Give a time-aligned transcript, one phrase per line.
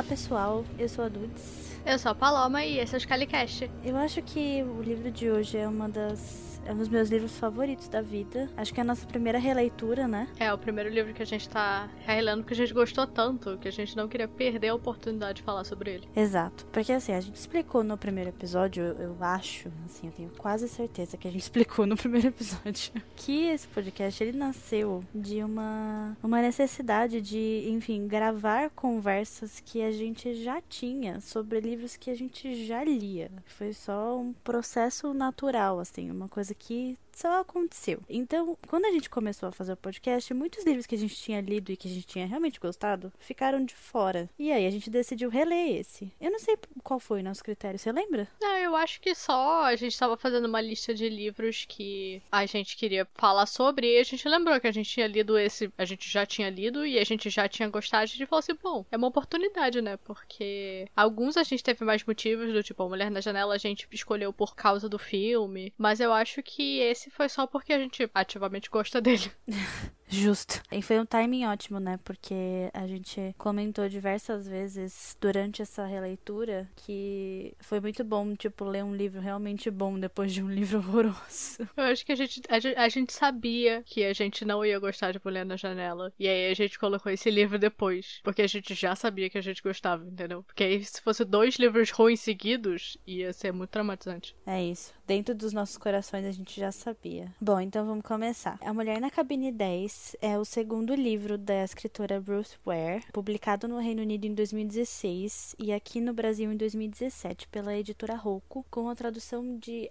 [0.00, 1.78] Olá pessoal, eu sou a Dudes.
[1.84, 3.70] Eu sou a Paloma e esse é o Scalicast.
[3.84, 7.36] Eu acho que o livro de hoje é uma das é um dos meus livros
[7.36, 8.48] favoritos da vida.
[8.56, 10.28] Acho que é a nossa primeira releitura, né?
[10.38, 13.68] É, o primeiro livro que a gente tá relendo porque a gente gostou tanto que
[13.68, 16.08] a gente não queria perder a oportunidade de falar sobre ele.
[16.14, 16.66] Exato.
[16.66, 20.68] Porque assim, a gente explicou no primeiro episódio, eu, eu acho, assim, eu tenho quase
[20.68, 26.16] certeza que a gente explicou no primeiro episódio, que esse podcast ele nasceu de uma,
[26.22, 32.14] uma necessidade de, enfim, gravar conversas que a gente já tinha sobre livros que a
[32.14, 33.30] gente já lia.
[33.46, 38.02] Foi só um processo natural, assim, uma coisa que só aconteceu.
[38.08, 41.40] Então, quando a gente começou a fazer o podcast, muitos livros que a gente tinha
[41.40, 44.28] lido e que a gente tinha realmente gostado ficaram de fora.
[44.38, 46.10] E aí a gente decidiu reler esse.
[46.18, 48.26] Eu não sei qual foi o nosso critério, você lembra?
[48.40, 52.46] Não, eu acho que só a gente estava fazendo uma lista de livros que a
[52.46, 55.84] gente queria falar sobre e a gente lembrou que a gente tinha lido esse, a
[55.84, 58.04] gente já tinha lido e a gente já tinha gostado.
[58.04, 59.98] A gente falou assim, bom, é uma oportunidade, né?
[59.98, 63.86] Porque alguns a gente teve mais motivos, do tipo, a Mulher na Janela a gente
[63.92, 68.08] escolheu por causa do filme, mas eu acho que esse foi só porque a gente
[68.14, 69.30] ativamente gosta dele.
[70.10, 70.60] Justo.
[70.72, 71.98] E foi um timing ótimo, né?
[72.04, 78.82] Porque a gente comentou diversas vezes durante essa releitura que foi muito bom, tipo, ler
[78.82, 81.68] um livro realmente bom depois de um livro horroroso.
[81.76, 85.12] Eu acho que a gente, a, a gente sabia que a gente não ia gostar
[85.12, 86.12] de Mulher na Janela.
[86.18, 88.20] E aí a gente colocou esse livro depois.
[88.24, 90.42] Porque a gente já sabia que a gente gostava, entendeu?
[90.42, 94.34] Porque aí se fosse dois livros ruins seguidos, ia ser muito traumatizante.
[94.44, 94.92] É isso.
[95.06, 97.32] Dentro dos nossos corações a gente já sabia.
[97.40, 98.58] Bom, então vamos começar.
[98.60, 103.78] A Mulher na Cabine 10 é o segundo livro da escritora Ruth Ware, publicado no
[103.78, 108.94] Reino Unido em 2016 e aqui no Brasil em 2017 pela editora Roku, com a
[108.94, 109.90] tradução de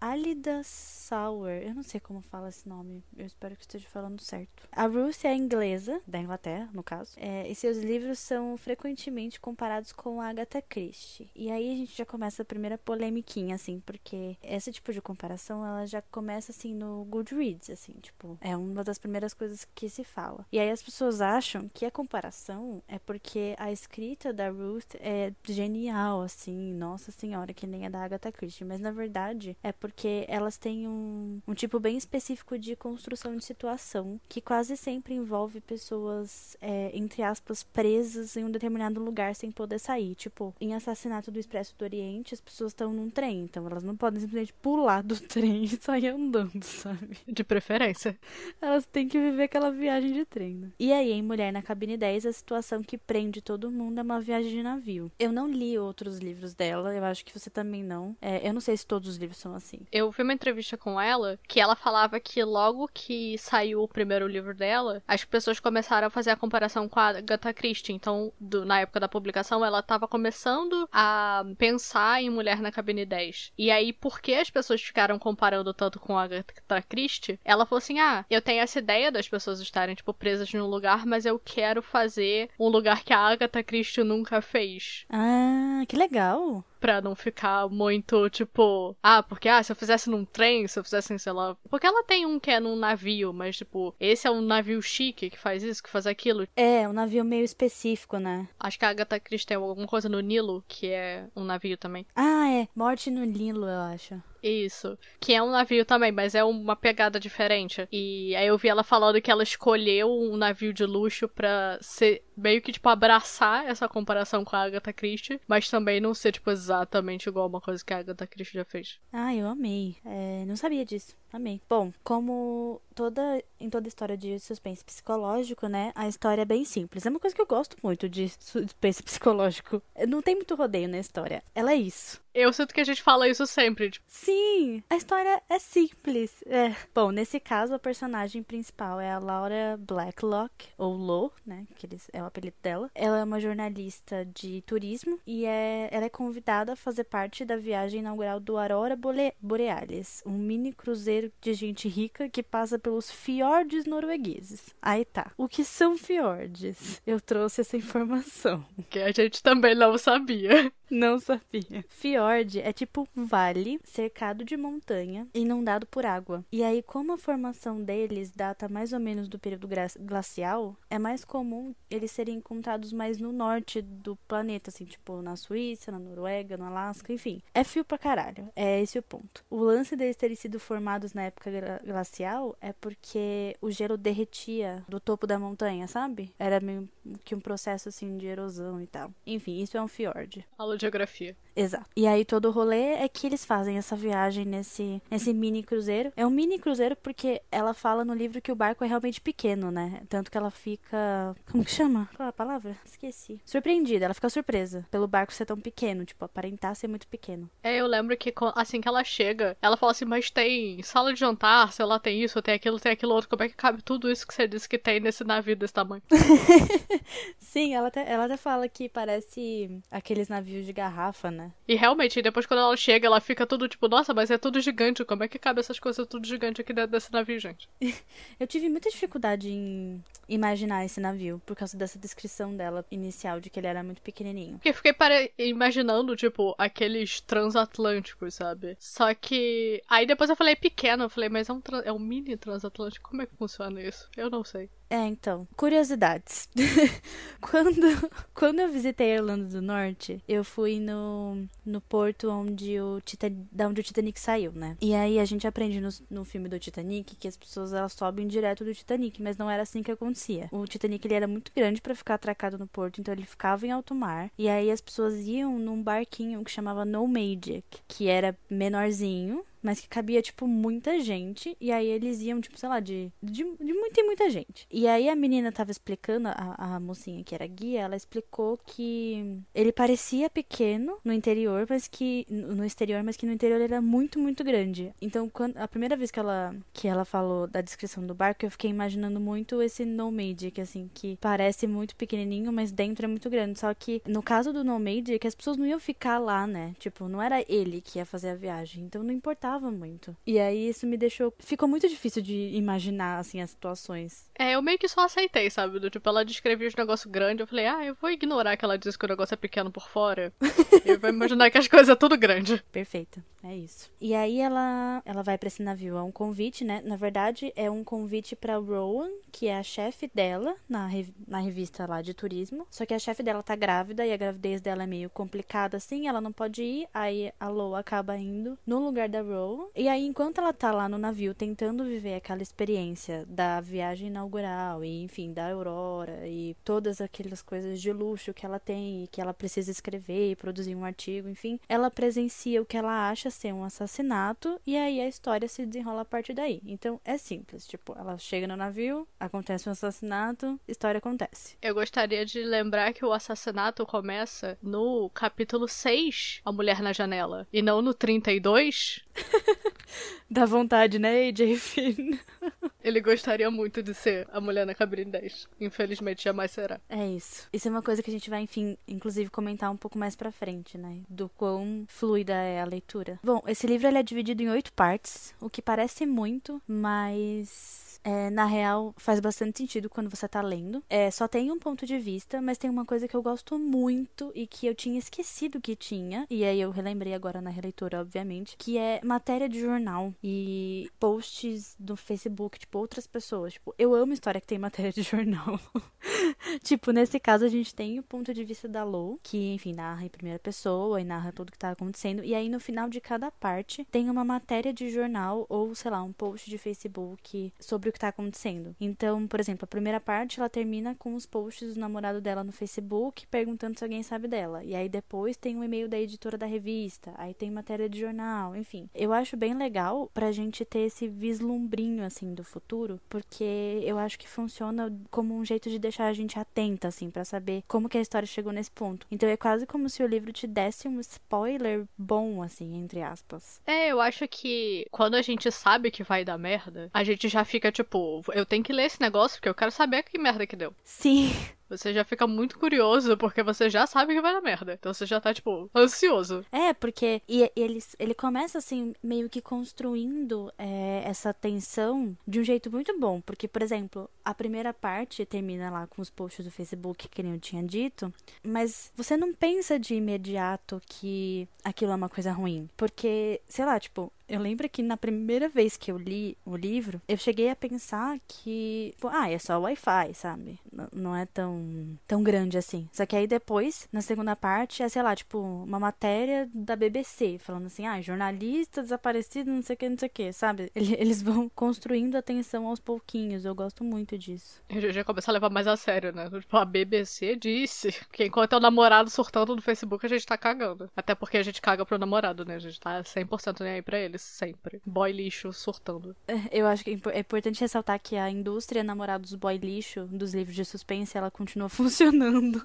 [0.00, 1.66] Alida Sauer.
[1.66, 4.68] Eu não sei como fala esse nome, eu espero que esteja falando certo.
[4.72, 9.92] A Ruth é inglesa, da Inglaterra, no caso, é, e seus livros são frequentemente comparados
[9.92, 11.30] com a Agatha Christie.
[11.34, 15.64] E aí a gente já começa a primeira polemiquinha, assim, porque esse tipo de comparação
[15.66, 19.88] ela já começa assim no Goodreads, assim, tipo, é uma das primeiras coisas coisas que
[19.88, 20.46] se fala.
[20.52, 25.32] E aí as pessoas acham que a comparação é porque a escrita da Ruth é
[25.44, 28.64] genial, assim, nossa senhora, que nem a da Agatha Christie.
[28.64, 33.44] Mas na verdade é porque elas têm um, um tipo bem específico de construção de
[33.44, 39.50] situação que quase sempre envolve pessoas, é, entre aspas, presas em um determinado lugar sem
[39.50, 40.14] poder sair.
[40.14, 43.96] Tipo, em Assassinato do Expresso do Oriente, as pessoas estão num trem, então elas não
[43.96, 47.18] podem simplesmente pular do trem e sair andando, sabe?
[47.26, 48.18] De preferência.
[48.60, 50.54] Elas têm que viver aquela viagem de trem.
[50.54, 50.70] Né?
[50.78, 54.20] E aí, em Mulher na Cabine 10, a situação que prende todo mundo é uma
[54.20, 55.10] viagem de navio.
[55.18, 58.16] Eu não li outros livros dela, eu acho que você também não.
[58.20, 59.80] É, eu não sei se todos os livros são assim.
[59.92, 64.26] Eu vi uma entrevista com ela que ela falava que logo que saiu o primeiro
[64.26, 67.92] livro dela, as pessoas começaram a fazer a comparação com a Agatha Christie.
[67.92, 73.04] Então, do, na época da publicação, ela estava começando a pensar em Mulher na Cabine
[73.04, 73.52] 10.
[73.56, 77.98] E aí, porque as pessoas ficaram comparando tanto com a Agatha Christie, ela falou assim:
[77.98, 81.80] ah, eu tenho essa ideia das pessoas estarem, tipo, presas num lugar, mas eu quero
[81.80, 85.06] fazer um lugar que a Agatha Christie nunca fez.
[85.08, 90.24] Ah, que legal pra não ficar muito, tipo, ah, porque, ah, se eu fizesse num
[90.24, 91.56] trem, se eu fizesse, sei lá.
[91.68, 95.30] Porque ela tem um que é num navio, mas, tipo, esse é um navio chique
[95.30, 96.48] que faz isso, que faz aquilo.
[96.56, 98.48] É, um navio meio específico, né?
[98.58, 102.06] Acho que a Agatha Christie tem alguma coisa no Nilo, que é um navio também.
[102.16, 102.68] Ah, é.
[102.74, 104.20] Morte no Nilo, eu acho.
[104.42, 104.98] Isso.
[105.18, 107.86] Que é um navio também, mas é uma pegada diferente.
[107.92, 112.24] E aí eu vi ela falando que ela escolheu um navio de luxo pra ser
[112.40, 116.50] meio que, tipo, abraçar essa comparação com a Agatha Christie, mas também não ser, tipo,
[116.50, 118.98] exatamente igual uma coisa que a Agatha Christie já fez.
[119.12, 119.96] Ah, eu amei.
[120.04, 121.14] É, não sabia disso.
[121.32, 121.60] Amei.
[121.68, 125.92] Bom, como toda em toda história de suspense psicológico, né?
[125.94, 127.04] A história é bem simples.
[127.06, 129.82] É uma coisa que eu gosto muito de suspense psicológico.
[130.08, 131.42] Não tem muito rodeio na história.
[131.54, 132.20] Ela é isso.
[132.32, 133.90] Eu sinto que a gente fala isso sempre.
[133.90, 134.04] Tipo.
[134.06, 136.42] Sim, a história é simples.
[136.46, 136.74] É.
[136.94, 141.66] Bom, nesse caso, a personagem principal é a Laura Blacklock, ou Lo, né?
[141.74, 142.88] Que é o apelido dela.
[142.94, 147.56] Ela é uma jornalista de turismo e é, ela é convidada a fazer parte da
[147.56, 148.96] viagem inaugural do Aurora
[149.40, 154.74] Borealis, um mini cruzeiro de gente rica que passa pelos fiordes noruegueses.
[154.80, 155.32] Aí tá.
[155.36, 157.02] O que são fiordes?
[157.06, 158.64] Eu trouxe essa informação.
[158.88, 160.72] Que a gente também não sabia.
[160.90, 161.84] Não sabia.
[161.88, 166.44] Fiord é tipo um vale cercado de montanha, inundado por água.
[166.50, 169.68] E aí, como a formação deles data mais ou menos do período
[170.00, 175.36] glacial, é mais comum eles serem encontrados mais no norte do planeta, assim, tipo na
[175.36, 177.40] Suíça, na Noruega, no Alasca, enfim.
[177.54, 178.48] É fio pra caralho.
[178.56, 179.44] É esse o ponto.
[179.48, 181.50] O lance deles terem sido formados na época
[181.84, 186.34] glacial é porque o gelo derretia do topo da montanha, sabe?
[186.38, 186.88] Era meio
[187.24, 189.12] que um processo assim de erosão e tal.
[189.26, 190.44] Enfim, isso é um fiord.
[190.58, 191.36] Aula de geografia.
[191.54, 191.90] Exato.
[191.96, 196.12] E aí todo o rolê é que eles fazem essa viagem nesse, nesse mini cruzeiro.
[196.16, 199.70] É um mini cruzeiro porque ela fala no livro que o barco é realmente pequeno,
[199.70, 200.02] né?
[200.08, 201.34] Tanto que ela fica.
[201.50, 202.08] Como que chama?
[202.16, 202.76] Qual é a palavra?
[202.84, 203.40] Esqueci.
[203.44, 207.50] Surpreendida, ela fica surpresa pelo barco ser tão pequeno, tipo, aparentar ser muito pequeno.
[207.62, 211.20] É, eu lembro que assim que ela chega, ela fala assim, mas tem sala de
[211.20, 213.28] jantar, sei lá, tem isso, tem aquilo, tem aquilo outro.
[213.28, 216.02] Como é que cabe tudo isso que você disse que tem nesse navio desse tamanho?
[217.38, 221.50] Sim, ela até, ela até fala que parece aqueles navios de garrafa, né?
[221.66, 225.04] E realmente, depois quando ela chega, ela fica tudo tipo, nossa, mas é tudo gigante.
[225.04, 227.68] Como é que cabe essas coisas tudo gigante aqui dentro desse navio, gente?
[228.38, 233.50] eu tive muita dificuldade em imaginar esse navio, por causa dessa descrição dela inicial, de
[233.50, 234.54] que ele era muito pequenininho.
[234.54, 235.28] Porque eu fiquei para...
[235.38, 238.76] imaginando, tipo, aqueles transatlânticos, sabe?
[238.78, 239.82] Só que.
[239.88, 243.22] Aí depois eu falei pequeno, eu falei, mas é um, é um mini transatlântico, como
[243.22, 244.08] é que funciona isso?
[244.16, 244.70] Eu não sei.
[244.90, 246.48] É, então, curiosidades.
[247.40, 253.00] quando, quando eu visitei a Irlanda do Norte, eu fui no, no porto onde o,
[253.00, 254.76] Titan, da onde o Titanic saiu, né?
[254.80, 258.26] E aí a gente aprende no, no filme do Titanic que as pessoas elas sobem
[258.26, 260.48] direto do Titanic, mas não era assim que acontecia.
[260.50, 263.70] O Titanic ele era muito grande para ficar atracado no porto, então ele ficava em
[263.70, 264.28] alto mar.
[264.36, 269.80] E aí as pessoas iam num barquinho que chamava No Magic, que era menorzinho, mas
[269.80, 271.56] que cabia, tipo, muita gente.
[271.60, 274.66] E aí eles iam, tipo, sei lá, de, de, de muita e muita gente.
[274.86, 279.72] Aí a menina tava explicando, a, a mocinha que era guia, ela explicou que ele
[279.72, 282.26] parecia pequeno no interior, mas que.
[282.28, 284.92] No exterior, mas que no interior ele era muito, muito grande.
[285.00, 288.50] Então, quando, a primeira vez que ela, que ela falou da descrição do barco, eu
[288.50, 293.28] fiquei imaginando muito esse Nomade, que assim, que parece muito pequenininho, mas dentro é muito
[293.28, 293.58] grande.
[293.58, 296.74] Só que no caso do Nomade, que as pessoas não iam ficar lá, né?
[296.78, 298.84] Tipo, não era ele que ia fazer a viagem.
[298.84, 300.16] Então não importava muito.
[300.26, 301.32] E aí isso me deixou.
[301.38, 304.26] Ficou muito difícil de imaginar, assim, as situações.
[304.38, 305.78] É, eu meio que só aceitei, sabe?
[305.78, 307.40] Do tipo, ela descrevia os negócios grandes.
[307.40, 309.88] Eu falei, ah, eu vou ignorar que ela disse que o negócio é pequeno por
[309.88, 310.32] fora.
[310.84, 312.62] e vou imaginar que as coisas é tudo grande.
[312.70, 313.22] Perfeito.
[313.42, 313.90] É isso.
[314.00, 315.96] E aí ela ela vai para esse navio.
[315.96, 316.82] É um convite, né?
[316.84, 320.90] Na verdade, é um convite para Rowan, que é a chefe dela na,
[321.26, 322.66] na revista lá de turismo.
[322.70, 326.06] Só que a chefe dela tá grávida e a gravidez dela é meio complicada assim.
[326.06, 326.88] Ela não pode ir.
[326.92, 330.88] Aí a Lo acaba indo no lugar da Rowan e aí, enquanto ela tá lá
[330.88, 334.49] no navio tentando viver aquela experiência da viagem inaugural
[334.82, 339.20] e, enfim, da Aurora e todas aquelas coisas de luxo que ela tem e que
[339.20, 343.52] ela precisa escrever e produzir um artigo, enfim, ela presencia o que ela acha ser
[343.52, 346.60] um assassinato e aí a história se desenrola a partir daí.
[346.64, 351.56] Então é simples, tipo, ela chega no navio, acontece um assassinato, história acontece.
[351.60, 357.46] Eu gostaria de lembrar que o assassinato começa no capítulo 6, A Mulher na Janela,
[357.52, 359.04] e não no 32.
[360.30, 362.18] Dá vontade, né, AJ Finn?
[362.82, 365.48] Ele gostaria muito de ser a mulher na cabine 10.
[365.60, 366.80] Infelizmente, jamais será.
[366.88, 367.48] É isso.
[367.52, 370.32] Isso é uma coisa que a gente vai, enfim, inclusive comentar um pouco mais pra
[370.32, 371.02] frente, né?
[371.08, 373.18] Do quão fluida é a leitura.
[373.22, 378.30] Bom, esse livro ele é dividido em oito partes, o que parece muito, mas é,
[378.30, 380.82] na real, faz bastante sentido quando você tá lendo.
[380.88, 384.32] É, só tem um ponto de vista, mas tem uma coisa que eu gosto muito
[384.34, 388.56] e que eu tinha esquecido que tinha, e aí eu relembrei agora na releitura, obviamente,
[388.56, 393.54] que é matéria de jornal e posts do Facebook, tipo, outras pessoas.
[393.54, 395.60] Tipo, eu amo história que tem matéria de jornal.
[396.62, 400.04] tipo, nesse caso a gente tem o ponto de vista da Lou, que, enfim, narra
[400.04, 402.24] em primeira pessoa e narra tudo que tá acontecendo.
[402.24, 406.02] E aí no final de cada parte tem uma matéria de jornal ou, sei lá,
[406.02, 408.74] um post de Facebook sobre o que tá acontecendo.
[408.80, 412.52] Então, por exemplo, a primeira parte ela termina com os posts do namorado dela no
[412.52, 414.64] Facebook perguntando se alguém sabe dela.
[414.64, 418.56] E aí depois tem um e-mail da editora da revista, aí tem matéria de jornal,
[418.56, 418.88] enfim.
[418.94, 424.18] Eu acho bem legal pra gente ter esse vislumbrinho assim do futuro, porque eu acho
[424.18, 427.98] que funciona como um jeito de deixar a gente atenta assim para saber como que
[427.98, 429.06] a história chegou nesse ponto.
[429.10, 433.60] Então é quase como se o livro te desse um spoiler bom assim, entre aspas.
[433.66, 437.44] É, eu acho que quando a gente sabe que vai dar merda, a gente já
[437.44, 440.46] fica tipo tipo, eu tenho que ler esse negócio porque eu quero saber que merda
[440.46, 440.74] que deu.
[440.84, 441.32] Sim.
[441.70, 444.74] Você já fica muito curioso porque você já sabe que vai dar merda.
[444.74, 446.44] Então você já tá, tipo, ansioso.
[446.52, 452.44] É, porque e, ele, ele começa, assim, meio que construindo é, essa tensão de um
[452.44, 453.20] jeito muito bom.
[453.20, 457.34] Porque, por exemplo, a primeira parte termina lá com os posts do Facebook, que nem
[457.34, 458.12] eu tinha dito.
[458.44, 462.68] Mas você não pensa de imediato que aquilo é uma coisa ruim.
[462.76, 467.02] Porque, sei lá, tipo, Eu lembro que na primeira vez que eu li o livro,
[467.08, 470.56] eu cheguei a pensar que, pô, ah, é só Wi-Fi, sabe?
[470.72, 471.59] N não é tão,
[472.06, 472.88] tão grande assim.
[472.92, 477.38] Só que aí depois, na segunda parte, é, sei lá, tipo, uma matéria da BBC,
[477.38, 480.70] falando assim, ah, jornalista desaparecido, não sei o que, não sei o que, sabe?
[480.74, 483.44] Eles vão construindo a atenção aos pouquinhos.
[483.44, 484.62] Eu gosto muito disso.
[484.68, 486.28] Eu já começa a levar mais a sério, né?
[486.30, 490.36] Tipo, a BBC disse que enquanto é o namorado surtando no Facebook, a gente tá
[490.36, 490.90] cagando.
[490.96, 492.56] Até porque a gente caga pro namorado, né?
[492.56, 494.80] A gente tá 100% nem aí pra eles, sempre.
[494.84, 496.16] Boy lixo surtando.
[496.26, 500.54] É, eu acho que é importante ressaltar que a indústria namorados boy lixo dos livros
[500.54, 502.64] de suspense, ela continua funcionando.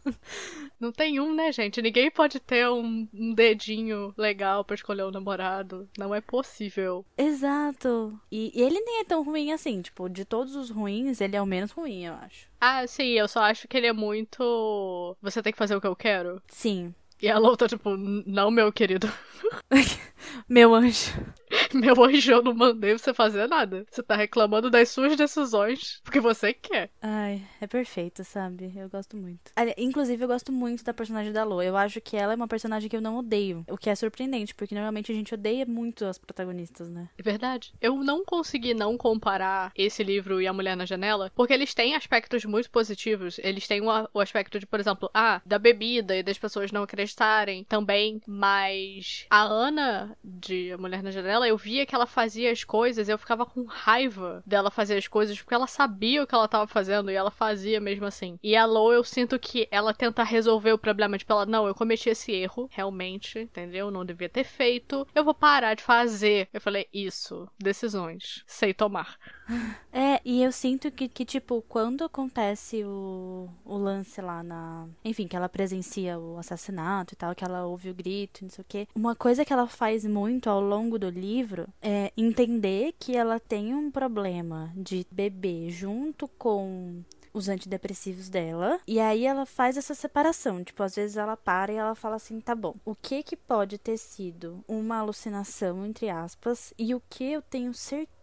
[0.79, 1.81] Não tem um, né, gente?
[1.81, 5.89] Ninguém pode ter um, um dedinho legal para escolher um namorado.
[5.97, 7.05] Não é possível.
[7.17, 8.19] Exato.
[8.31, 9.81] E, e ele nem é tão ruim assim.
[9.81, 12.47] Tipo, de todos os ruins, ele é o menos ruim, eu acho.
[12.59, 15.15] Ah, sim, eu só acho que ele é muito.
[15.21, 16.41] Você tem que fazer o que eu quero.
[16.47, 16.93] Sim.
[17.21, 19.11] E a Lou tá tipo, não, meu querido.
[20.47, 21.13] meu anjo.
[21.73, 23.85] Meu anjo, eu não mandei você fazer nada.
[23.89, 26.89] Você tá reclamando das suas decisões porque você quer.
[27.01, 28.71] Ai, é perfeito, sabe?
[28.75, 29.51] Eu gosto muito.
[29.77, 31.61] Inclusive, eu gosto muito da personagem da Lo.
[31.61, 33.63] Eu acho que ela é uma personagem que eu não odeio.
[33.69, 37.09] O que é surpreendente, porque normalmente a gente odeia muito as protagonistas, né?
[37.17, 37.73] É verdade.
[37.81, 41.95] Eu não consegui não comparar esse livro e A Mulher na Janela, porque eles têm
[41.95, 43.39] aspectos muito positivos.
[43.39, 47.63] Eles têm o aspecto de, por exemplo, ah, da bebida e das pessoas não acreditarem
[47.65, 48.21] também.
[48.27, 53.09] Mas a Ana de A Mulher na Janela, eu via que ela fazia as coisas,
[53.09, 56.67] eu ficava com raiva dela fazer as coisas, porque ela sabia o que ela tava
[56.67, 58.39] fazendo e ela fazia mesmo assim.
[58.43, 61.75] E a Lo, eu sinto que ela tenta resolver o problema, tipo, ela, não, eu
[61.75, 63.91] cometi esse erro, realmente, entendeu?
[63.91, 66.47] Não devia ter feito, eu vou parar de fazer.
[66.53, 69.17] Eu falei, isso, decisões, sei tomar.
[69.97, 74.89] É, e eu sinto que, que tipo, quando acontece o, o lance lá na.
[75.05, 78.61] Enfim, que ela presencia o assassinato e tal, que ela ouve o grito, não sei
[78.61, 78.87] o quê.
[78.93, 83.73] Uma coisa que ela faz muito ao longo do livro é entender que ela tem
[83.73, 87.03] um problema de beber junto com
[87.35, 88.79] os antidepressivos dela.
[88.87, 90.63] E aí ela faz essa separação.
[90.63, 93.77] Tipo, às vezes ela para e ela fala assim: tá bom, o que que pode
[93.77, 98.14] ter sido uma alucinação, entre aspas, e o que eu tenho certeza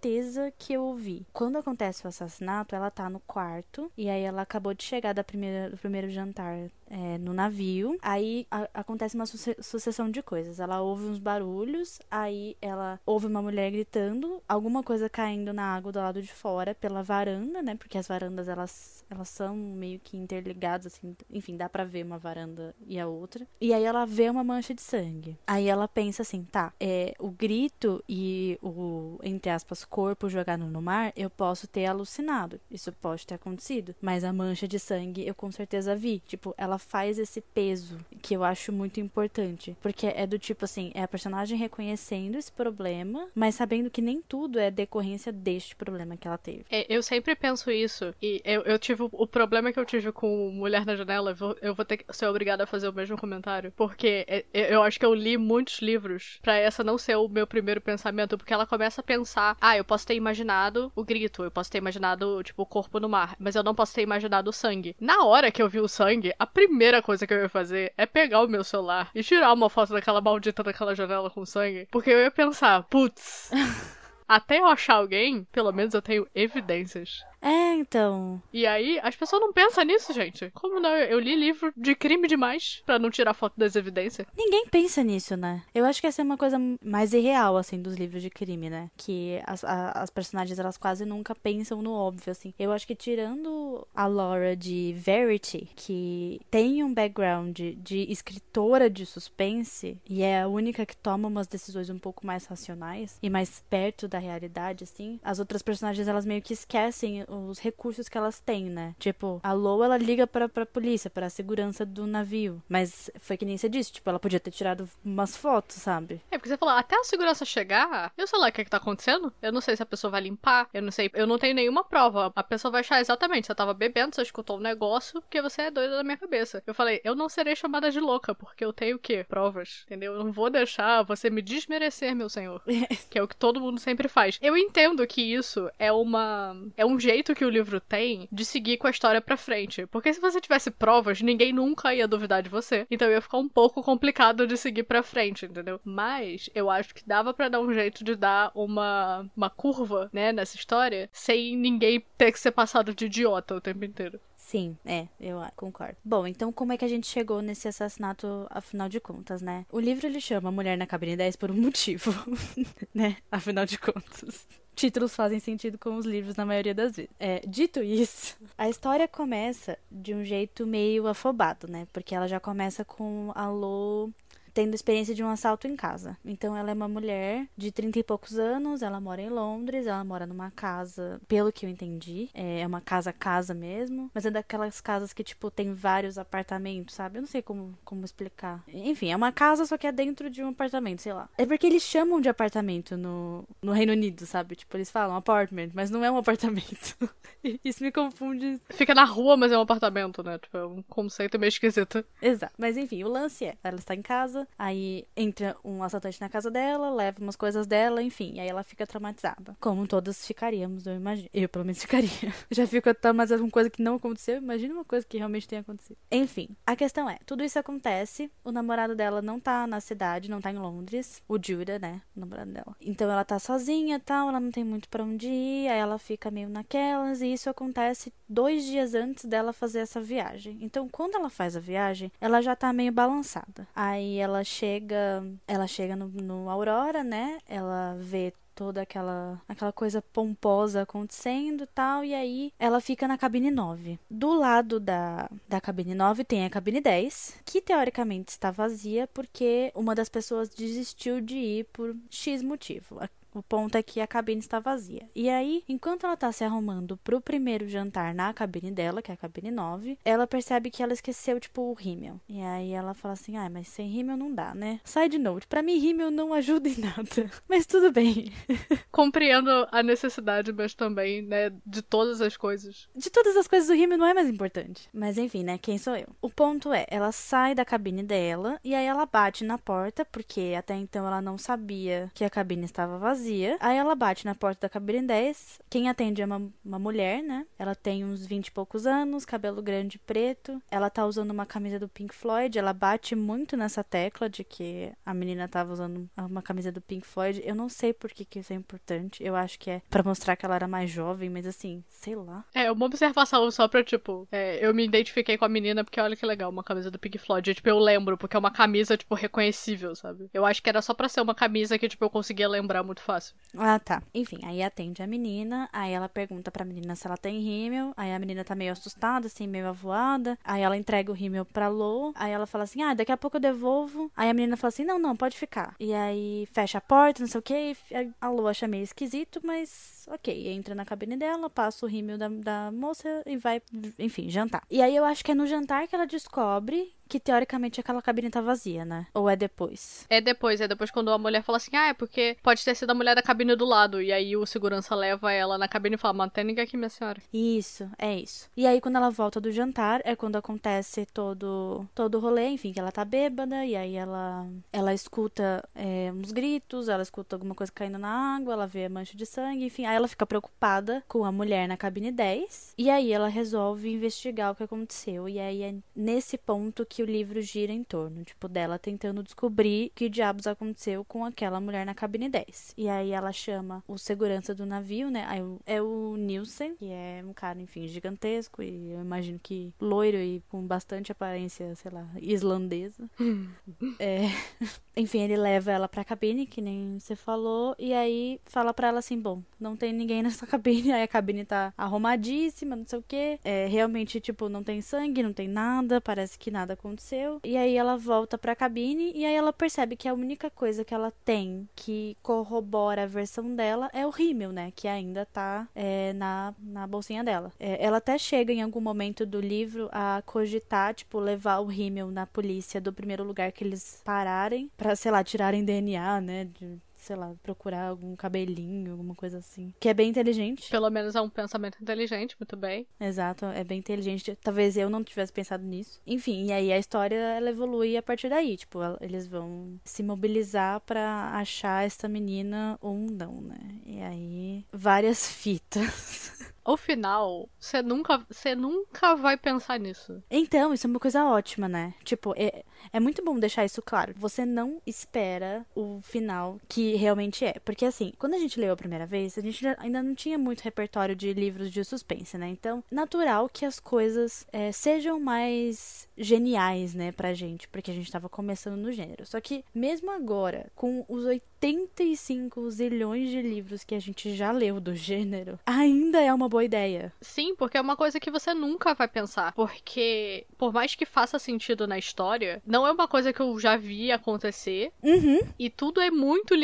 [0.59, 1.26] que eu ouvi?
[1.32, 5.23] Quando acontece o assassinato, ela tá no quarto e aí ela acabou de chegar da
[5.23, 7.97] primeira, do primeiro jantar é, no navio.
[8.02, 10.61] Aí a, acontece uma sucessão de coisas.
[10.61, 15.92] Ela ouve uns barulhos, aí ela ouve uma mulher gritando, alguma coisa caindo na água
[15.92, 17.76] do lado de fora pela varanda, né?
[17.76, 21.16] Porque as varandas elas, elas são meio que interligadas, assim.
[21.30, 23.47] Enfim, dá pra ver uma varanda e a outra.
[23.61, 25.38] E aí ela vê uma mancha de sangue.
[25.47, 30.80] Aí ela pensa assim, tá, é, o grito e o, entre aspas, corpo jogado no
[30.80, 32.58] mar, eu posso ter alucinado.
[32.70, 33.94] Isso pode ter acontecido.
[34.00, 36.22] Mas a mancha de sangue eu com certeza vi.
[36.26, 39.76] Tipo, ela faz esse peso que eu acho muito importante.
[39.82, 44.22] Porque é do tipo assim, é a personagem reconhecendo esse problema, mas sabendo que nem
[44.22, 46.64] tudo é decorrência deste problema que ela teve.
[46.70, 48.14] É, eu sempre penso isso.
[48.22, 51.56] E eu, eu tive o problema que eu tive com Mulher na Janela, eu vou,
[51.61, 53.70] eu vou ter que ser obrigada a fazer o mesmo comentário.
[53.76, 57.28] Porque é, é, eu acho que eu li muitos livros para essa não ser o
[57.28, 61.42] meu primeiro pensamento, porque ela começa a pensar: ah, eu posso ter imaginado o grito,
[61.42, 64.50] eu posso ter imaginado, tipo, o corpo no mar, mas eu não posso ter imaginado
[64.50, 64.96] o sangue.
[65.00, 67.92] Na hora que eu vi o sangue, a primeira primeira coisa que eu ia fazer
[67.96, 71.86] é pegar o meu celular e tirar uma foto daquela maldita daquela janela com sangue.
[71.90, 73.50] Porque eu ia pensar, putz.
[74.26, 77.24] até eu achar alguém, pelo menos eu tenho evidências.
[77.42, 78.40] É, então.
[78.52, 80.50] E aí, as pessoas não pensam nisso, gente.
[80.54, 80.94] Como não?
[80.96, 84.26] Eu li livro de crime demais para não tirar foto das evidências.
[84.37, 85.62] Ninguém pensa nisso, né?
[85.75, 88.88] Eu acho que essa é uma coisa mais irreal, assim, dos livros de crime, né?
[88.96, 92.54] Que as, a, as personagens, elas quase nunca pensam no óbvio, assim.
[92.56, 98.88] Eu acho que tirando a Laura de Verity, que tem um background de, de escritora
[98.88, 103.28] de suspense, e é a única que toma umas decisões um pouco mais racionais e
[103.28, 108.18] mais perto da realidade, assim, as outras personagens, elas meio que esquecem os recursos que
[108.18, 108.94] elas têm, né?
[108.98, 112.62] Tipo, a Lou, ela liga pra, pra polícia, pra segurança do navio.
[112.68, 116.20] Mas foi que nem você disse, tipo, ela podia ter tirado umas fotos, sabe?
[116.30, 118.70] É, porque você falou, até a segurança chegar, eu sei lá o que é que
[118.70, 119.32] tá acontecendo.
[119.40, 121.84] Eu não sei se a pessoa vai limpar, eu não sei, eu não tenho nenhuma
[121.84, 122.32] prova.
[122.34, 125.70] A pessoa vai achar exatamente, você tava bebendo, você escutou um negócio, porque você é
[125.70, 126.62] doida da minha cabeça.
[126.66, 129.24] Eu falei, eu não serei chamada de louca, porque eu tenho o quê?
[129.28, 130.14] Provas, entendeu?
[130.14, 132.62] Eu não vou deixar você me desmerecer, meu senhor.
[133.10, 134.38] que é o que todo mundo sempre faz.
[134.40, 136.56] Eu entendo que isso é uma.
[136.76, 139.87] é um jeito jeito que o livro tem de seguir com a história pra frente.
[139.87, 142.87] Porque se você tivesse provas, ninguém nunca ia duvidar de você.
[142.91, 145.81] Então ia ficar um pouco complicado de seguir pra frente, entendeu?
[145.85, 150.33] Mas eu acho que dava para dar um jeito de dar uma, uma curva, né,
[150.33, 154.19] nessa história, sem ninguém ter que ser passado de idiota o tempo inteiro.
[154.37, 155.97] Sim, é, eu concordo.
[156.05, 159.64] Bom, então como é que a gente chegou nesse assassinato, afinal de contas, né?
[159.71, 162.12] O livro ele chama Mulher na Cabine 10 por um motivo,
[162.93, 163.17] né?
[163.31, 167.11] Afinal de contas títulos fazem sentido com os livros na maioria das vezes.
[167.19, 171.87] É, dito isso, a história começa de um jeito meio afobado, né?
[171.93, 174.11] Porque ela já começa com a Lo
[174.52, 176.16] tendo experiência de um assalto em casa.
[176.25, 180.04] Então ela é uma mulher de 30 e poucos anos, ela mora em Londres, ela
[180.04, 185.12] mora numa casa, pelo que eu entendi, é uma casa-casa mesmo, mas é daquelas casas
[185.12, 187.18] que, tipo, tem vários apartamentos, sabe?
[187.18, 188.62] Eu não sei como, como explicar.
[188.68, 191.28] Enfim, é uma casa, só que é dentro de um apartamento, sei lá.
[191.37, 194.56] É porque eles chamam de apartamento no, no Reino Unido, sabe?
[194.56, 196.97] Tipo, eles falam apartment, mas não é um apartamento.
[197.64, 198.61] Isso me confunde.
[198.71, 200.38] Fica na rua, mas é um apartamento, né?
[200.38, 202.04] Tipo, é um conceito meio esquisito.
[202.21, 202.54] Exato.
[202.59, 206.50] Mas enfim, o lance é, ela está em casa, aí entra um assaltante na casa
[206.50, 209.56] dela, leva umas coisas dela, enfim, aí ela fica traumatizada.
[209.61, 211.28] Como todas ficaríamos, eu imagino.
[211.32, 212.32] Eu, pelo menos, ficaria.
[212.50, 215.96] já fico traumatizada com coisa que não aconteceu, imagina uma coisa que realmente tenha acontecido.
[216.11, 220.40] Enfim, a questão é, tudo isso acontece, o namorado dela não tá na cidade, não
[220.40, 222.76] tá em Londres, o Judah, né, o namorado dela.
[222.80, 226.30] Então ela tá sozinha tal, ela não tem muito para onde ir, aí ela fica
[226.30, 230.58] meio naquelas, e isso acontece dois dias antes dela fazer essa viagem.
[230.61, 233.66] Então, quando ela faz a viagem, ela já tá meio balançada.
[233.75, 237.38] Aí ela ela chega, ela chega no, no Aurora, né?
[237.46, 243.50] Ela vê toda aquela aquela coisa pomposa acontecendo tal, e aí ela fica na cabine
[243.50, 243.98] 9.
[244.10, 249.72] Do lado da, da cabine 9 tem a cabine 10, que teoricamente está vazia porque
[249.74, 253.00] uma das pessoas desistiu de ir por X motivo.
[253.34, 255.08] O ponto é que a cabine está vazia.
[255.14, 259.14] E aí, enquanto ela está se arrumando pro primeiro jantar na cabine dela, que é
[259.14, 262.20] a cabine 9, ela percebe que ela esqueceu, tipo, o rímel.
[262.28, 264.80] E aí ela fala assim: ah, mas sem rímel não dá, né?
[264.84, 267.30] Side note: pra mim, rímel não ajuda em nada.
[267.48, 268.30] mas tudo bem.
[268.92, 272.88] Compreendo a necessidade, mas também, né, de todas as coisas.
[272.94, 274.88] De todas as coisas, o rímel não é mais importante.
[274.92, 275.56] Mas enfim, né?
[275.56, 276.08] Quem sou eu?
[276.20, 280.54] O ponto é: ela sai da cabine dela e aí ela bate na porta, porque
[280.56, 283.57] até então ela não sabia que a cabine estava vazia vazia.
[283.61, 285.61] Aí ela bate na porta da cabine 10.
[285.71, 287.47] Quem atende é uma, uma mulher, né?
[287.59, 290.61] Ela tem uns 20 e poucos anos, cabelo grande preto.
[290.71, 292.58] Ela tá usando uma camisa do Pink Floyd.
[292.58, 297.06] Ela bate muito nessa tecla de que a menina tava usando uma camisa do Pink
[297.06, 297.41] Floyd.
[297.45, 299.23] Eu não sei por que, que isso é importante.
[299.23, 302.45] Eu acho que é para mostrar que ela era mais jovem, mas assim, sei lá.
[302.54, 306.17] É, uma observação só pra, tipo, é, eu me identifiquei com a menina porque olha
[306.17, 307.54] que legal, uma camisa do Pink Floyd.
[307.54, 310.28] tipo, eu lembro, porque é uma camisa, tipo, reconhecível, sabe?
[310.35, 313.00] Eu acho que era só pra ser uma camisa que, tipo, eu conseguia lembrar muito
[313.00, 313.34] fácil fácil.
[313.56, 314.02] Ah, tá.
[314.14, 318.12] Enfim, aí atende a menina, aí ela pergunta pra menina se ela tem rímel, aí
[318.12, 322.12] a menina tá meio assustada, assim, meio avoada, aí ela entrega o rímel pra Lô,
[322.14, 324.84] aí ela fala assim, ah, daqui a pouco eu devolvo, aí a menina fala assim,
[324.84, 325.75] não, não, pode ficar.
[325.78, 327.76] E aí fecha a porta, não sei o que,
[328.20, 332.28] a Lô acha meio esquisito, mas ok, entra na cabine dela, passa o rímel da,
[332.28, 333.60] da moça e vai,
[333.98, 334.62] enfim, jantar.
[334.70, 338.30] E aí eu acho que é no jantar que ela descobre que teoricamente aquela cabine
[338.30, 339.06] tá vazia, né?
[339.12, 340.06] Ou é depois?
[340.08, 342.88] É depois, é depois quando a mulher fala assim, ah, é porque pode ter sido
[342.88, 344.00] a mulher da cabine do lado.
[344.00, 347.20] E aí o segurança leva ela na cabine e fala, mantém ninguém aqui, minha senhora.
[347.30, 348.48] Isso, é isso.
[348.56, 352.72] E aí quando ela volta do jantar, é quando acontece todo todo o rolê, enfim,
[352.72, 357.54] que ela tá bêbada, e aí ela ela escuta é, uns gritos, ela escuta alguma
[357.54, 361.04] coisa caindo na água, ela vê a mancha de sangue, enfim, aí ela fica preocupada
[361.06, 365.28] com a mulher na cabine 10, e aí ela resolve investigar o que aconteceu.
[365.28, 369.93] E aí é nesse ponto que o livro gira em torno, tipo, dela tentando descobrir
[369.95, 372.75] que diabos aconteceu com aquela mulher na cabine 10.
[372.76, 375.25] E aí ela chama o segurança do navio, né?
[375.28, 380.17] Aí é o Nielsen, que é um cara, enfim, gigantesco e eu imagino que loiro
[380.17, 383.08] e com bastante aparência, sei lá, islandesa.
[383.99, 384.23] é...
[384.95, 388.99] Enfim, ele leva ela pra cabine, que nem você falou, e aí fala pra ela
[388.99, 393.04] assim: bom, não tem ninguém nessa cabine, aí a cabine tá arrumadíssima, não sei o
[393.06, 393.38] que.
[393.43, 397.40] É, realmente, tipo, não tem sangue, não tem nada, parece que nada aconteceu.
[397.45, 400.92] E aí ela volta pra cabine e aí ela percebe que a única coisa que
[400.92, 404.73] ela tem que corrobora a versão dela é o rímel, né?
[404.75, 407.52] Que ainda tá é, na, na bolsinha dela.
[407.58, 412.10] É, ela até chega em algum momento do livro a cogitar, tipo, levar o rímel
[412.10, 416.45] na polícia do primeiro lugar que eles pararem para sei lá, tirarem DNA, né?
[416.45, 419.75] De, sei lá, procurar algum cabelinho, alguma coisa assim.
[419.80, 420.71] Que é bem inteligente.
[420.71, 422.86] Pelo menos é um pensamento inteligente, muito bem.
[423.00, 424.38] Exato, é bem inteligente.
[424.43, 426.00] Talvez eu não tivesse pensado nisso.
[426.06, 428.56] Enfim, e aí a história ela evolui a partir daí.
[428.56, 433.58] Tipo, eles vão se mobilizar para achar essa menina ou não, né?
[433.84, 436.52] E aí, várias fitas.
[436.65, 440.23] o final, você nunca, você nunca vai pensar nisso.
[440.30, 441.95] Então, isso é uma coisa ótima, né?
[442.04, 444.15] Tipo, é, é muito bom deixar isso claro.
[444.17, 447.55] Você não espera o final que realmente é.
[447.65, 450.61] Porque, assim, quando a gente leu a primeira vez, a gente ainda não tinha muito
[450.61, 452.49] repertório de livros de suspense, né?
[452.49, 457.69] Então, natural que as coisas é, sejam mais geniais, né, pra gente.
[457.69, 459.26] Porque a gente tava começando no gênero.
[459.26, 464.81] Só que, mesmo agora, com os 85 zilhões de livros que a gente já leu
[464.81, 467.13] do gênero, ainda é uma boa ideia.
[467.21, 469.52] Sim, porque é uma coisa que você nunca vai pensar.
[469.52, 473.76] Porque, por mais que faça sentido na história, não é uma coisa que eu já
[473.76, 474.93] vi acontecer.
[475.02, 475.41] Uhum.
[475.59, 476.55] E tudo é muito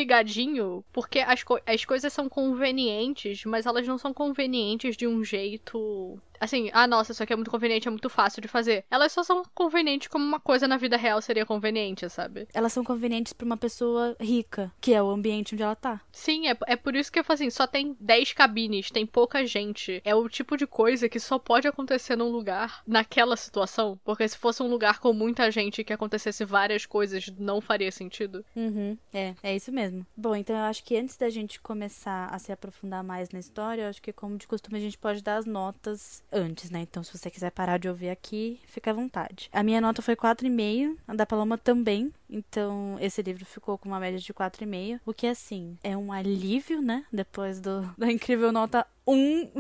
[0.93, 6.21] porque as, co as coisas são convenientes, mas elas não são convenientes de um jeito
[6.41, 8.85] assim, ah, nossa, isso aqui é muito conveniente, é muito fácil de fazer.
[8.91, 12.49] Elas só são convenientes como uma coisa na vida real seria conveniente, sabe?
[12.53, 16.01] Elas são convenientes para uma pessoa rica, que é o ambiente onde ela tá.
[16.13, 19.47] Sim, é, é por isso que eu falo assim, só tem 10 cabines, tem pouca
[19.47, 20.01] gente.
[20.05, 23.99] É o tipo de coisa que só pode acontecer num lugar naquela situação.
[24.05, 28.45] Porque se fosse um lugar com muita gente que acontecesse várias coisas, não faria sentido.
[28.55, 30.07] Uhum, é, é isso mesmo.
[30.17, 33.83] Bom, então eu acho que antes da gente começar a se aprofundar mais na história,
[33.83, 36.81] eu acho que como de costume a gente pode dar as notas antes, né?
[36.81, 39.49] Então, se você quiser parar de ouvir aqui, fica à vontade.
[39.53, 42.13] A minha nota foi 4,5, a da Paloma também.
[42.31, 46.83] Então, esse livro ficou com uma média de 4,5, o que, assim, é um alívio,
[46.83, 47.05] né?
[47.13, 49.51] Depois do, da incrível nota 1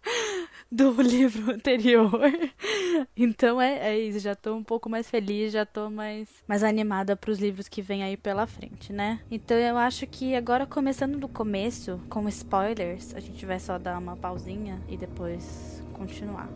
[0.70, 2.10] do livro anterior.
[3.16, 4.18] Então, é, é isso.
[4.18, 8.02] Já tô um pouco mais feliz, já tô mais, mais animada pros livros que vem
[8.02, 9.20] aí pela frente, né?
[9.30, 13.98] Então, eu acho que agora, começando do começo, com spoilers, a gente vai só dar
[13.98, 16.48] uma pausinha e depois continuar.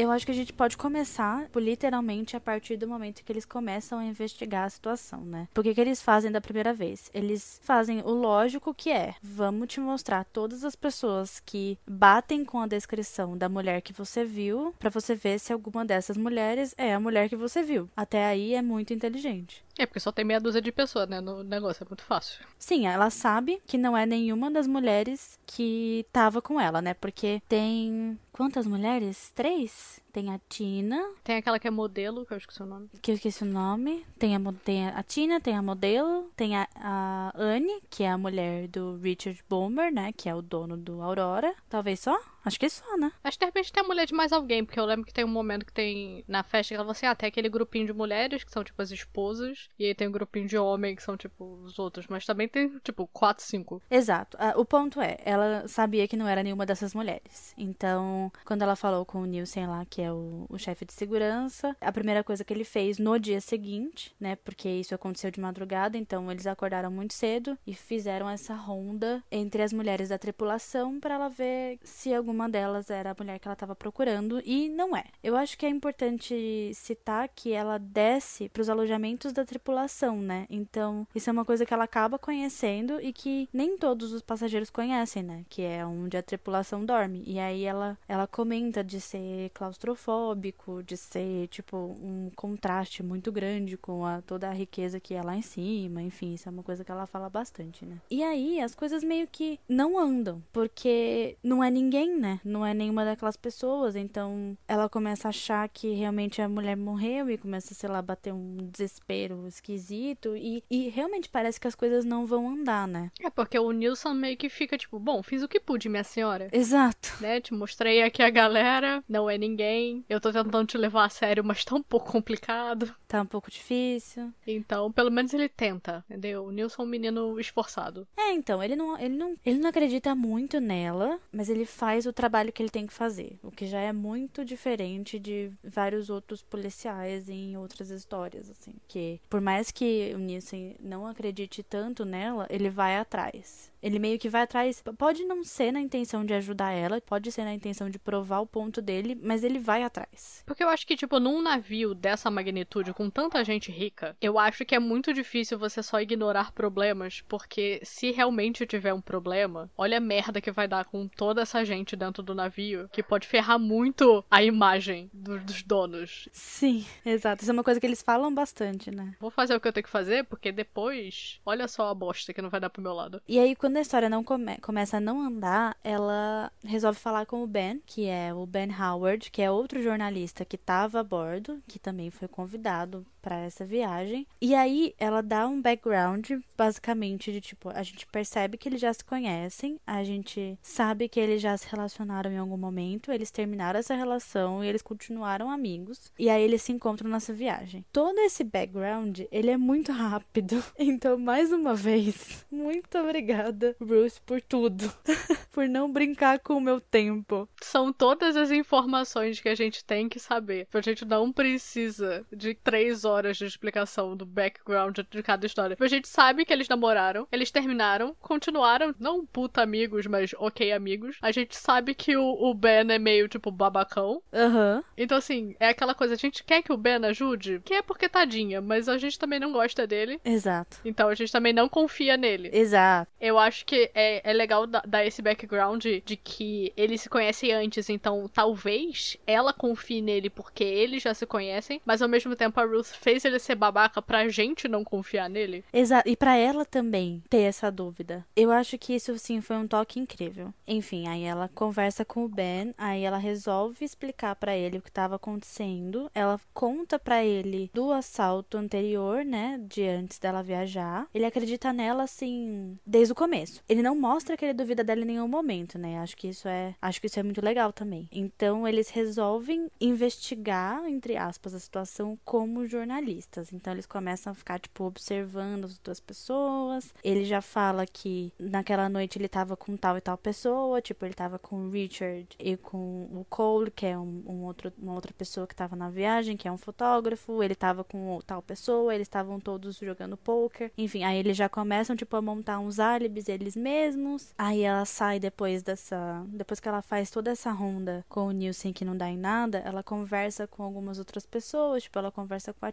[0.00, 3.98] Eu acho que a gente pode começar, literalmente, a partir do momento que eles começam
[3.98, 5.46] a investigar a situação, né?
[5.52, 7.10] Porque que eles fazem da primeira vez?
[7.12, 12.60] Eles fazem o lógico que é: vamos te mostrar todas as pessoas que batem com
[12.60, 16.94] a descrição da mulher que você viu, para você ver se alguma dessas mulheres é
[16.94, 17.86] a mulher que você viu.
[17.94, 19.62] Até aí é muito inteligente.
[19.78, 21.20] É, porque só tem meia dúzia de pessoas, né?
[21.20, 22.44] No negócio, é muito fácil.
[22.58, 26.94] Sim, ela sabe que não é nenhuma das mulheres que tava com ela, né?
[26.94, 28.18] Porque tem.
[28.32, 29.32] Quantas mulheres?
[29.34, 30.00] Três?
[30.12, 31.12] Tem a Tina.
[31.22, 32.88] Tem aquela que é modelo, que eu esqueci o nome.
[33.00, 34.04] Que eu esqueci o nome.
[34.18, 36.30] Tem a, tem a Tina, tem a modelo.
[36.36, 40.12] Tem a, a Anne, que é a mulher do Richard Bomer, né?
[40.12, 41.54] Que é o dono do Aurora.
[41.68, 42.18] Talvez só?
[42.44, 43.12] Acho que só, né?
[43.22, 45.24] Acho que de repente tem a mulher de mais alguém, porque eu lembro que tem
[45.24, 47.92] um momento que tem na festa que ela fala assim: ah, tem aquele grupinho de
[47.92, 51.16] mulheres que são tipo as esposas, e aí tem um grupinho de homem que são
[51.16, 53.82] tipo os outros, mas também tem tipo quatro, cinco.
[53.90, 54.36] Exato.
[54.36, 57.54] Uh, o ponto é, ela sabia que não era nenhuma dessas mulheres.
[57.56, 61.76] Então, quando ela falou com o Nielsen lá, que é o, o chefe de segurança,
[61.80, 65.98] a primeira coisa que ele fez no dia seguinte, né, porque isso aconteceu de madrugada,
[65.98, 71.14] então eles acordaram muito cedo e fizeram essa ronda entre as mulheres da tripulação para
[71.14, 74.96] ela ver se alguma alguma delas era a mulher que ela estava procurando e não
[74.96, 75.04] é.
[75.22, 80.46] Eu acho que é importante citar que ela desce para os alojamentos da tripulação, né?
[80.48, 84.70] Então, isso é uma coisa que ela acaba conhecendo e que nem todos os passageiros
[84.70, 85.44] conhecem, né?
[85.48, 87.22] Que é onde a tripulação dorme.
[87.26, 93.76] E aí ela ela comenta de ser claustrofóbico, de ser tipo um contraste muito grande
[93.76, 96.84] com a, toda a riqueza que é lá em cima, enfim, isso é uma coisa
[96.84, 97.96] que ela fala bastante, né?
[98.10, 102.40] E aí as coisas meio que não andam, porque não é ninguém né?
[102.44, 103.96] Não é nenhuma daquelas pessoas.
[103.96, 108.32] Então ela começa a achar que realmente a mulher morreu e começa, sei lá, bater
[108.32, 110.36] um desespero esquisito.
[110.36, 113.10] E, e realmente parece que as coisas não vão andar, né?
[113.20, 116.48] É porque o Nilson meio que fica tipo, bom, fiz o que pude, minha senhora.
[116.52, 117.16] Exato.
[117.20, 117.40] Né?
[117.40, 120.04] Te mostrei aqui a galera, não é ninguém.
[120.08, 122.94] Eu tô tentando te levar a sério, mas tá um pouco complicado.
[123.08, 124.32] Tá um pouco difícil.
[124.46, 126.44] Então, pelo menos ele tenta, entendeu?
[126.44, 128.06] O Nilson é um menino esforçado.
[128.16, 132.09] É, então, ele não, ele não, ele não acredita muito nela, mas ele faz o
[132.12, 136.42] trabalho que ele tem que fazer, o que já é muito diferente de vários outros
[136.42, 142.46] policiais em outras histórias, assim, que por mais que o Nielsen não acredite tanto nela,
[142.50, 143.69] ele vai atrás.
[143.82, 147.44] Ele meio que vai atrás, pode não ser na intenção de ajudar ela, pode ser
[147.44, 150.42] na intenção de provar o ponto dele, mas ele vai atrás.
[150.46, 154.64] Porque eu acho que, tipo, num navio dessa magnitude, com tanta gente rica, eu acho
[154.64, 159.98] que é muito difícil você só ignorar problemas, porque se realmente tiver um problema, olha
[159.98, 163.58] a merda que vai dar com toda essa gente dentro do navio, que pode ferrar
[163.58, 166.28] muito a imagem do, dos donos.
[166.32, 167.42] Sim, exato.
[167.42, 169.14] Isso é uma coisa que eles falam bastante, né?
[169.20, 172.42] Vou fazer o que eu tenho que fazer, porque depois, olha só a bosta que
[172.42, 173.22] não vai dar pro meu lado.
[173.26, 177.24] E aí, quando quando a história não come começa a não andar, ela resolve falar
[177.24, 181.04] com o Ben, que é o Ben Howard, que é outro jornalista que estava a
[181.04, 184.26] bordo, que também foi convidado para essa viagem.
[184.40, 188.92] E aí ela dá um background, basicamente, de tipo, a gente percebe que eles já
[188.92, 193.78] se conhecem, a gente sabe que eles já se relacionaram em algum momento, eles terminaram
[193.78, 196.12] essa relação e eles continuaram amigos.
[196.18, 197.84] E aí eles se encontram nessa viagem.
[197.92, 200.62] Todo esse background, ele é muito rápido.
[200.78, 204.92] Então, mais uma vez, muito obrigada, Bruce, por tudo.
[205.52, 207.48] por não brincar com o meu tempo.
[207.62, 210.66] São todas as informações que a gente tem que saber.
[210.72, 215.76] A gente não precisa de três horas de explicação do background de cada história.
[215.78, 221.16] A gente sabe que eles namoraram, eles terminaram, continuaram, não puta amigos, mas ok amigos.
[221.22, 224.22] A gente sabe que o, o Ben é meio, tipo, babacão.
[224.32, 224.76] Aham.
[224.76, 224.84] Uhum.
[224.96, 228.08] Então, assim, é aquela coisa, a gente quer que o Ben ajude, que é porque
[228.08, 230.20] tadinha, mas a gente também não gosta dele.
[230.24, 230.78] Exato.
[230.84, 232.50] Então a gente também não confia nele.
[232.52, 233.10] Exato.
[233.20, 237.88] Eu acho que é, é legal dar esse background de que eles se conhecem antes,
[237.88, 242.64] então talvez ela confie nele porque eles já se conhecem, mas ao mesmo tempo a
[242.64, 245.64] Ruth fez ele ser babaca pra gente não confiar nele.
[245.72, 248.24] Exato, e pra ela também ter essa dúvida.
[248.36, 250.52] Eu acho que isso sim foi um toque incrível.
[250.66, 254.88] Enfim, aí ela conversa com o Ben, aí ela resolve explicar para ele o que
[254.88, 256.10] estava acontecendo.
[256.14, 261.06] Ela conta para ele do assalto anterior, né, de antes dela viajar.
[261.14, 263.62] Ele acredita nela assim desde o começo.
[263.68, 265.98] Ele não mostra que ele duvida dela em nenhum momento, né?
[265.98, 268.08] Acho que isso é, acho que isso é muito legal também.
[268.12, 273.52] Então eles resolvem investigar entre aspas a situação como jornalistas.
[273.52, 276.92] Então eles começam a ficar tipo observando as duas pessoas.
[277.04, 281.14] Ele já fala que naquela noite ele tava com tal e tal pessoa, tipo ele
[281.14, 285.12] tava com o Richard e com o Cole, que é um, um outro, uma outra
[285.12, 287.42] pessoa que tava na viagem, que é um fotógrafo.
[287.42, 290.72] Ele tava com tal pessoa, eles estavam todos jogando poker.
[290.76, 294.34] Enfim, aí eles já começam tipo a montar uns álibis eles mesmos.
[294.36, 298.72] Aí ela sai depois dessa, depois que ela faz toda essa ronda com o Nielsen
[298.72, 302.66] que não dá em nada, ela conversa com algumas outras pessoas, tipo ela conversa com
[302.66, 302.72] a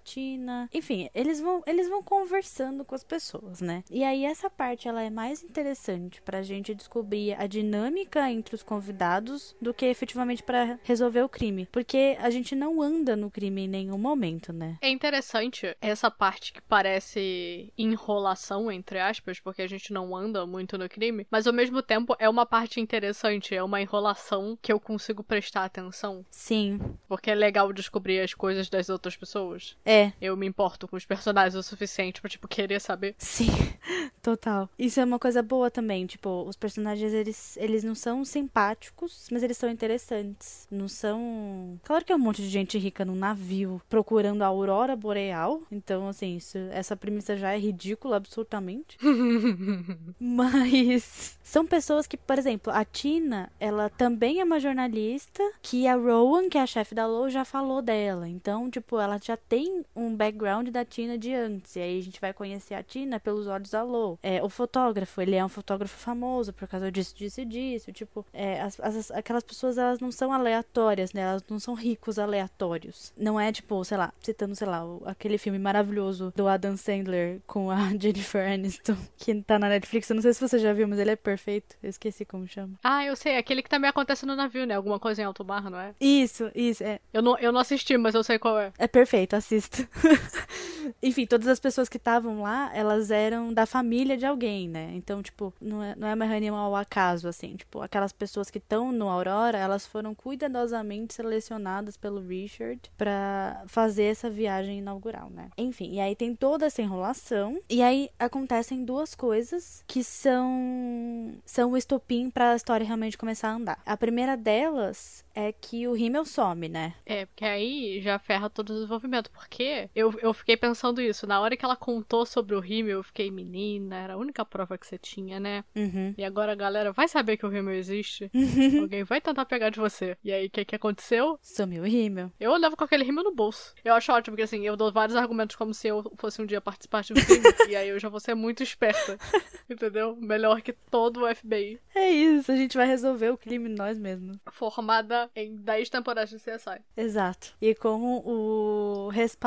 [0.73, 3.83] Enfim, eles vão eles vão conversando com as pessoas, né?
[3.89, 8.63] E aí essa parte ela é mais interessante pra gente descobrir a dinâmica entre os
[8.63, 13.63] convidados do que efetivamente para resolver o crime, porque a gente não anda no crime
[13.63, 14.77] em nenhum momento, né?
[14.81, 20.77] É interessante essa parte que parece enrolação entre aspas, porque a gente não anda muito
[20.77, 24.79] no crime, mas ao mesmo tempo é uma parte interessante, é uma enrolação que eu
[24.79, 26.25] consigo prestar atenção.
[26.29, 26.79] Sim.
[27.07, 29.77] Porque é legal descobrir as coisas das outras pessoas.
[29.85, 29.96] É.
[30.21, 33.15] Eu me importo com os personagens o suficiente pra, tipo, querer saber.
[33.17, 33.47] Sim,
[34.21, 34.69] total.
[34.77, 39.43] Isso é uma coisa boa também, tipo, os personagens, eles, eles não são simpáticos, mas
[39.43, 40.67] eles são interessantes.
[40.69, 41.79] Não são...
[41.83, 46.07] Claro que é um monte de gente rica num navio procurando a aurora boreal, então,
[46.07, 48.97] assim, isso, essa premissa já é ridícula, absolutamente.
[50.19, 55.95] mas são pessoas que, por exemplo, a Tina, ela também é uma jornalista que a
[55.95, 58.27] Rowan, que é a chefe da Low, já falou dela.
[58.27, 61.75] Então, tipo, ela já tem um background da Tina de antes.
[61.75, 64.19] E aí a gente vai conhecer a Tina pelos olhos da Low.
[64.21, 67.91] É, o fotógrafo, ele é um fotógrafo famoso por causa disso, disso e disso.
[67.91, 71.21] Tipo, é, as, as, aquelas pessoas, elas não são aleatórias, né?
[71.21, 73.11] Elas não são ricos aleatórios.
[73.17, 77.71] Não é, tipo, sei lá, citando, sei lá, aquele filme maravilhoso do Adam Sandler com
[77.71, 80.09] a Jennifer Aniston, que tá na Netflix.
[80.09, 81.75] Eu não sei se você já viu, mas ele é perfeito.
[81.81, 82.73] Eu esqueci como chama.
[82.83, 83.37] Ah, eu sei.
[83.37, 84.75] Aquele que também acontece no navio, né?
[84.75, 85.93] Alguma coisa em alto mar, não é?
[85.99, 86.99] Isso, isso, é.
[87.13, 88.71] Eu não, eu não assisti, mas eu sei qual é.
[88.77, 89.76] É perfeito, assista.
[91.01, 94.91] Enfim, todas as pessoas que estavam lá, elas eram da família de alguém, né?
[94.93, 97.55] Então, tipo, não é, não é uma reunião ao acaso, assim.
[97.55, 104.03] Tipo, aquelas pessoas que estão no Aurora, elas foram cuidadosamente selecionadas pelo Richard para fazer
[104.03, 105.49] essa viagem inaugural, né?
[105.57, 107.59] Enfim, e aí tem toda essa enrolação.
[107.69, 113.49] E aí acontecem duas coisas que são são o estopim para a história realmente começar
[113.49, 113.81] a andar.
[113.85, 116.95] A primeira delas é que o Rimmel some, né?
[117.05, 119.29] É, porque aí já ferra todo o desenvolvimento.
[119.31, 119.63] Porque
[119.95, 121.27] eu, eu fiquei pensando isso.
[121.27, 124.77] Na hora que ela contou sobre o Rimmel, eu fiquei, menina, era a única prova
[124.77, 125.63] que você tinha, né?
[125.75, 126.13] Uhum.
[126.17, 128.31] E agora a galera vai saber que o Rimmel existe.
[128.79, 130.17] Alguém vai tentar pegar de você.
[130.23, 131.39] E aí, o que, que aconteceu?
[131.41, 132.31] Sumiu o Rimmel.
[132.39, 133.73] Eu andava com aquele Rimmel no bolso.
[133.83, 136.61] Eu acho ótimo, porque assim, eu dou vários argumentos como se eu fosse um dia
[136.61, 137.43] participar de um crime.
[137.69, 139.17] e aí eu já vou ser muito esperta.
[139.69, 140.15] Entendeu?
[140.15, 141.79] Melhor que todo o FBI.
[141.93, 144.37] É isso, a gente vai resolver o crime nós mesmos.
[144.51, 146.81] Formada em 10 temporadas de CSI.
[146.95, 147.53] Exato.
[147.61, 149.46] E com o respaldo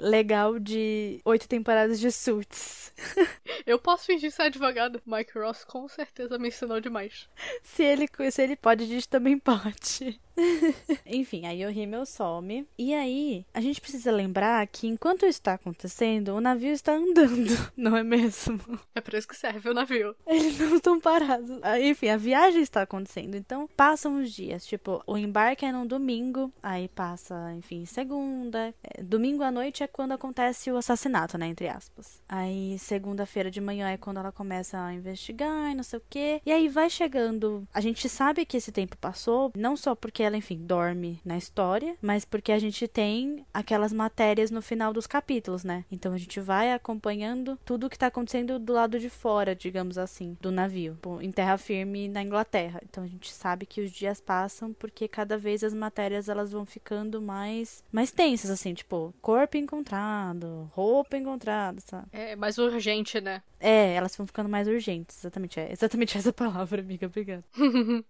[0.00, 2.92] legal de 8 temporadas de Suits.
[3.66, 5.00] Eu posso fingir ser advogado.
[5.06, 7.28] Mike Ross com certeza me ensinou demais.
[7.62, 10.20] Se ele, se ele pode, a gente também pode.
[11.06, 12.66] Enfim, aí o rímel some.
[12.78, 17.50] E aí, a gente precisa lembrar que enquanto isso está acontecendo, o navio está andando,
[17.76, 18.60] não é mesmo?
[18.94, 20.14] É por isso que serve o navio.
[20.26, 21.58] Eles não estão parados.
[21.62, 23.34] Ah, Enfim, a viagem está acontecendo.
[23.34, 24.64] Então, passam os dias.
[24.66, 28.74] Tipo, o embarque é num domingo, aí passa, enfim, segunda.
[28.82, 31.46] É, domingo à noite é quando acontece o assassinato, né?
[31.46, 32.22] Entre aspas.
[32.28, 36.40] Aí, segunda-feira de manhã é quando ela começa a investigar e não sei o quê.
[36.44, 37.66] E aí vai chegando.
[37.72, 41.96] A gente sabe que esse tempo passou, não só porque ela, enfim, dorme na história,
[42.00, 45.84] mas porque a gente tem aquelas matérias no final dos capítulos, né?
[45.90, 49.98] Então a gente vai acompanhando tudo o que tá acontecendo do lado de fora, digamos
[49.98, 52.80] assim, do navio, Pô, em terra firme na Inglaterra.
[52.88, 56.64] Então a gente sabe que os dias passam porque cada vez as matérias elas vão
[56.64, 62.06] ficando mais mais tensas assim, tipo, corpo encontrado, roupa encontrada, sabe?
[62.12, 63.42] É mais urgente, né?
[63.60, 67.44] É, elas vão ficando mais urgentes, exatamente, é exatamente essa palavra, amiga, obrigada.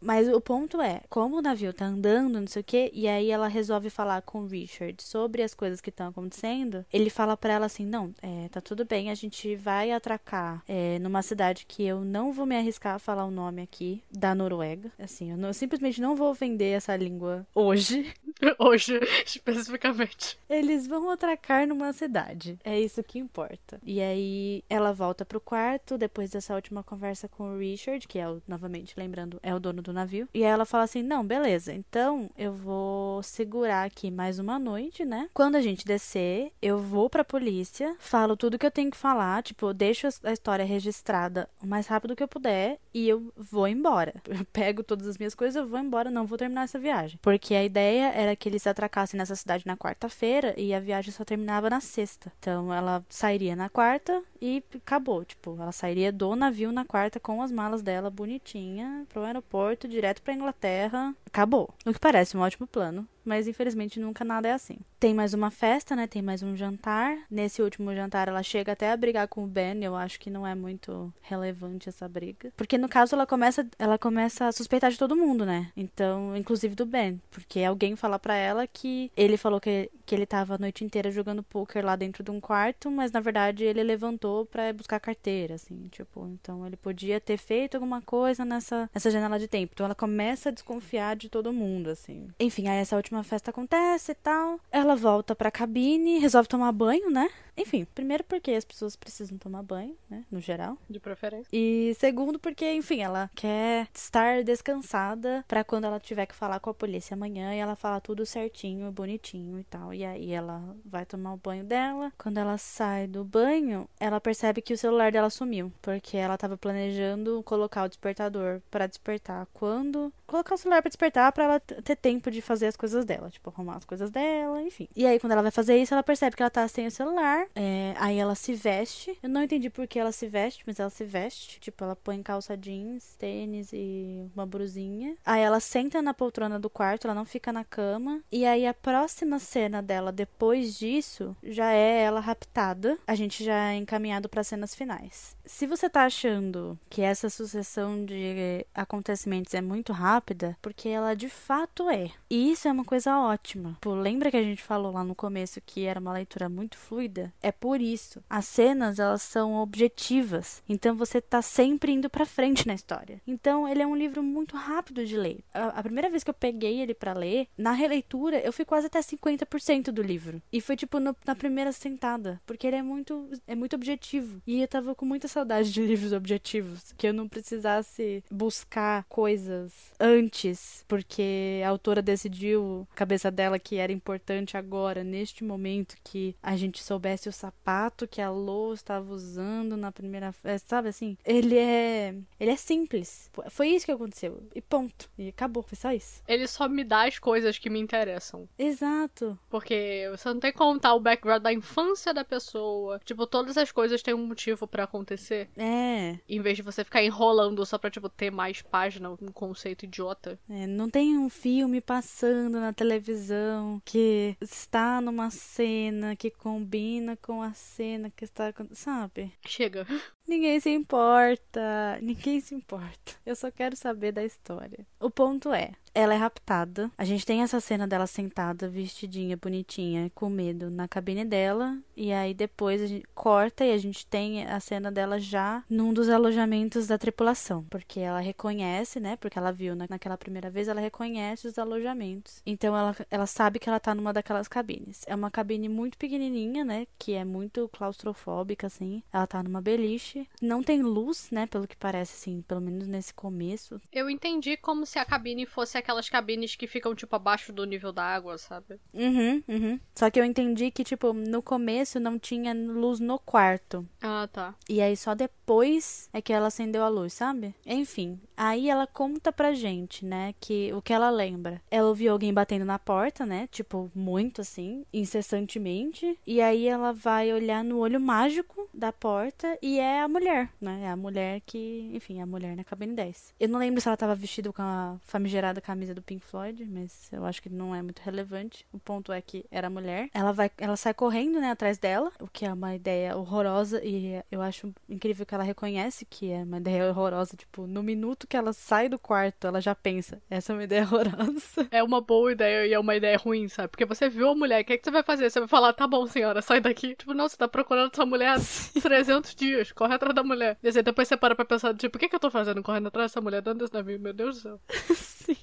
[0.00, 3.30] Mas o ponto é, como o navio tá andando, não sei o que, e aí
[3.30, 7.52] ela resolve falar com o Richard sobre as coisas que estão acontecendo, ele fala pra
[7.54, 11.84] ela assim, não, é, tá tudo bem, a gente vai atracar é, numa cidade que
[11.84, 14.90] eu não vou me arriscar a falar o nome aqui, da Noruega.
[14.98, 18.12] Assim, eu, não- eu simplesmente não vou ofender essa língua hoje.
[18.58, 20.38] Hoje, especificamente.
[20.48, 22.58] Eles vão atracar numa cidade.
[22.64, 23.80] É isso que importa.
[23.84, 28.28] E aí ela volta pro quarto depois dessa última conversa com o Richard, que é
[28.28, 30.28] o, novamente lembrando, é o dono do navio.
[30.34, 31.72] E aí ela fala assim: "Não, beleza.
[31.72, 35.28] Então eu vou segurar aqui mais uma noite, né?
[35.34, 39.42] Quando a gente descer, eu vou pra polícia, falo tudo que eu tenho que falar,
[39.42, 44.14] tipo, deixo a história registrada o mais rápido que eu puder e eu vou embora.
[44.38, 47.18] Eu pego todas as minhas coisas, eu vou embora, não vou terminar essa viagem.
[47.20, 51.24] Porque a ideia era que eles atracassem nessa cidade na quarta-feira e a viagem só
[51.24, 52.32] terminava na sexta.
[52.38, 55.24] Então ela sairia na quarta e acabou.
[55.24, 60.22] Tipo, ela sairia do navio na quarta com as malas dela bonitinha pro aeroporto, direto
[60.22, 61.14] pra Inglaterra.
[61.26, 61.70] Acabou.
[61.84, 63.06] O que parece um ótimo plano.
[63.24, 64.78] Mas infelizmente nunca nada é assim.
[64.98, 66.06] Tem mais uma festa, né?
[66.06, 67.14] Tem mais um jantar.
[67.30, 69.84] Nesse último jantar ela chega até a brigar com o Ben.
[69.84, 72.50] Eu acho que não é muito relevante essa briga.
[72.56, 75.70] Porque no caso ela começa, ela começa a suspeitar de todo mundo, né?
[75.76, 77.20] Então, inclusive do Ben.
[77.30, 81.10] Porque alguém fala pra ela que ele falou que, que ele tava a noite inteira
[81.10, 85.56] jogando poker lá dentro de um quarto, mas na verdade ele levantou pra buscar carteira,
[85.56, 89.72] assim, tipo, então ele podia ter feito alguma coisa nessa, nessa janela de tempo.
[89.74, 92.28] Então ela começa a desconfiar de todo mundo, assim.
[92.40, 94.58] Enfim, aí essa última festa acontece e tal.
[94.72, 97.28] Ela volta pra cabine, resolve tomar banho, né?
[97.58, 100.24] Enfim, primeiro porque as pessoas precisam tomar banho, né?
[100.30, 100.78] No geral.
[100.88, 101.48] De preferência.
[101.52, 106.70] E segundo porque, enfim, ela quer estar descansada pra quando ela tiver que falar com
[106.70, 109.92] a polícia amanhã e ela fala tudo certinho, bonitinho e tal.
[109.98, 112.12] E aí ela vai tomar o banho dela.
[112.16, 116.56] Quando ela sai do banho, ela percebe que o celular dela sumiu, porque ela tava
[116.56, 121.96] planejando colocar o despertador pra despertar quando colocar o celular pra despertar pra ela ter
[121.96, 124.86] tempo de fazer as coisas dela, tipo arrumar as coisas dela, enfim.
[124.94, 127.46] E aí quando ela vai fazer isso, ela percebe que ela tá sem o celular.
[127.56, 129.18] É, aí ela se veste.
[129.22, 131.58] Eu não entendi por que ela se veste, mas ela se veste.
[131.58, 135.16] Tipo, ela põe calça jeans, tênis e uma brusinha.
[135.24, 138.20] Aí ela senta na poltrona do quarto, ela não fica na cama.
[138.30, 142.98] E aí a próxima cena dela depois disso já é ela raptada.
[143.06, 145.34] A gente já é encaminhado para cenas finais.
[145.46, 151.30] Se você tá achando que essa sucessão de acontecimentos é muito rápida, porque ela de
[151.30, 152.10] fato é.
[152.28, 153.78] E isso é uma coisa ótima.
[153.80, 157.32] Pô, lembra que a gente falou lá no começo que era uma leitura muito fluida?
[157.42, 158.22] É por isso.
[158.28, 160.62] As cenas, elas são objetivas.
[160.68, 163.22] Então você tá sempre indo pra frente na história.
[163.26, 165.40] Então ele é um livro muito rápido de ler.
[165.54, 168.86] A, a primeira vez que eu peguei ele pra ler, na releitura, eu fui quase
[168.86, 170.42] até 50% do livro.
[170.52, 174.40] E foi tipo no- na primeira sentada, porque ele é muito é muito objetivo.
[174.46, 179.72] E eu tava com muita saudade de livros objetivos, que eu não precisasse buscar coisas
[179.98, 186.34] antes, porque a autora decidiu, a cabeça dela, que era importante agora, neste momento, que
[186.42, 191.16] a gente soubesse o sapato que a Lo estava usando na primeira festa, sabe assim?
[191.24, 192.14] Ele é.
[192.38, 193.30] Ele é simples.
[193.50, 194.42] Foi isso que aconteceu.
[194.54, 195.10] E ponto.
[195.18, 195.62] E acabou.
[195.62, 196.22] Foi só isso.
[196.26, 198.48] Ele só me dá as coisas que me interessam.
[198.58, 199.38] Exato.
[199.50, 199.67] Porque
[200.10, 203.00] você não tem que contar o background da infância da pessoa.
[203.04, 205.48] Tipo, todas as coisas têm um motivo pra acontecer.
[205.56, 206.18] É.
[206.28, 210.38] Em vez de você ficar enrolando só pra, tipo, ter mais página, um conceito idiota.
[210.48, 217.42] É, não tem um filme passando na televisão que está numa cena que combina com
[217.42, 218.52] a cena que está.
[218.72, 219.32] Sabe?
[219.46, 219.86] Chega.
[220.28, 221.98] Ninguém se importa.
[222.02, 223.14] Ninguém se importa.
[223.24, 224.86] Eu só quero saber da história.
[225.00, 226.90] O ponto é, ela é raptada.
[226.96, 231.76] A gente tem essa cena dela sentada, vestidinha, bonitinha, com medo na cabine dela.
[231.96, 235.92] E aí depois a gente corta e a gente tem a cena dela já num
[235.92, 237.64] dos alojamentos da tripulação.
[237.70, 239.16] Porque ela reconhece, né?
[239.16, 242.42] Porque ela viu naquela primeira vez, ela reconhece os alojamentos.
[242.46, 245.02] Então ela, ela sabe que ela tá numa daquelas cabines.
[245.06, 246.86] É uma cabine muito pequenininha, né?
[246.98, 249.02] Que é muito claustrofóbica, assim.
[249.12, 250.17] Ela tá numa beliche.
[250.40, 251.46] Não tem luz, né?
[251.46, 253.80] Pelo que parece, assim, pelo menos nesse começo.
[253.92, 257.92] Eu entendi como se a cabine fosse aquelas cabines que ficam, tipo, abaixo do nível
[257.92, 258.78] da água, sabe?
[258.92, 259.80] Uhum, uhum.
[259.94, 263.86] Só que eu entendi que, tipo, no começo não tinha luz no quarto.
[264.02, 264.54] Ah, tá.
[264.68, 267.54] E aí só depois é que ela acendeu a luz, sabe?
[267.66, 271.60] Enfim, aí ela conta pra gente, né, que o que ela lembra.
[271.70, 273.48] Ela ouviu alguém batendo na porta, né?
[273.50, 276.18] Tipo, muito assim, incessantemente.
[276.26, 280.82] E aí ela vai olhar no olho mágico da porta e é a mulher, né?
[280.84, 283.34] É a mulher que, enfim, é a mulher na cabine 10.
[283.38, 287.08] Eu não lembro se ela tava vestida com a famigerada camisa do Pink Floyd, mas
[287.12, 288.66] eu acho que não é muito relevante.
[288.72, 290.08] O ponto é que era mulher.
[290.14, 294.22] Ela vai, ela sai correndo, né, atrás dela, o que é uma ideia horrorosa e
[294.30, 298.36] eu acho incrível que ela reconhece que é uma ideia horrorosa, tipo, no minuto que
[298.36, 301.68] ela sai do quarto, ela já pensa, essa é uma ideia horrorosa.
[301.70, 303.68] É uma boa ideia e é uma ideia ruim, sabe?
[303.68, 305.30] Porque você viu a mulher, o que, é que você vai fazer?
[305.30, 306.94] Você vai falar, tá bom, senhora, sai daqui.
[306.94, 308.38] Tipo, não, você tá procurando essa mulher há
[308.80, 310.58] 300 dias, corre atrás da mulher.
[310.62, 312.88] E assim, depois você para pra pensar, tipo, o que, que eu tô fazendo correndo
[312.88, 314.00] atrás dessa mulher dentro desse navio?
[314.00, 314.60] Meu Deus do céu.
[314.94, 315.36] Sim.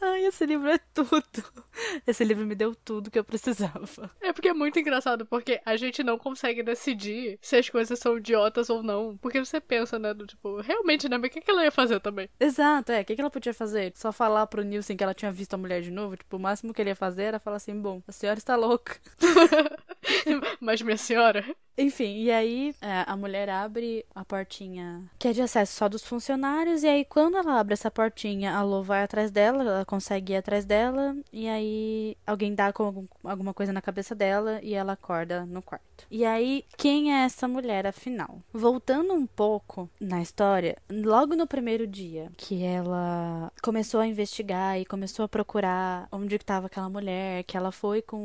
[0.00, 1.64] Ai, esse livro é tudo.
[2.06, 4.10] Esse livro me deu tudo que eu precisava.
[4.20, 8.18] É porque é muito engraçado, porque a gente não consegue decidir se as coisas são
[8.18, 9.16] idiotas ou não.
[9.16, 12.00] Porque você pensa, né, do tipo, realmente, né, mas o que, que ela ia fazer
[12.00, 12.28] também?
[12.38, 13.00] Exato, é.
[13.00, 13.92] O que, que ela podia fazer?
[13.96, 16.16] Só falar pro Nilson que ela tinha visto a mulher de novo?
[16.16, 18.96] Tipo, o máximo que ele ia fazer era falar assim: bom, a senhora está louca.
[20.60, 21.44] mas, minha senhora.
[21.76, 26.04] Enfim, e aí é, a mulher abre a portinha que é de acesso só dos
[26.04, 26.84] funcionários.
[26.84, 30.36] E aí, quando ela abre essa portinha, a Lô vai atrás dela, ela consegue ir
[30.36, 31.16] atrás dela.
[31.32, 36.06] E aí alguém dá com alguma coisa na cabeça dela e ela acorda no quarto.
[36.10, 38.40] E aí, quem é essa mulher afinal?
[38.52, 44.84] Voltando um pouco na história, logo no primeiro dia que ela começou a investigar e
[44.84, 48.16] começou a procurar onde estava aquela mulher, que ela foi com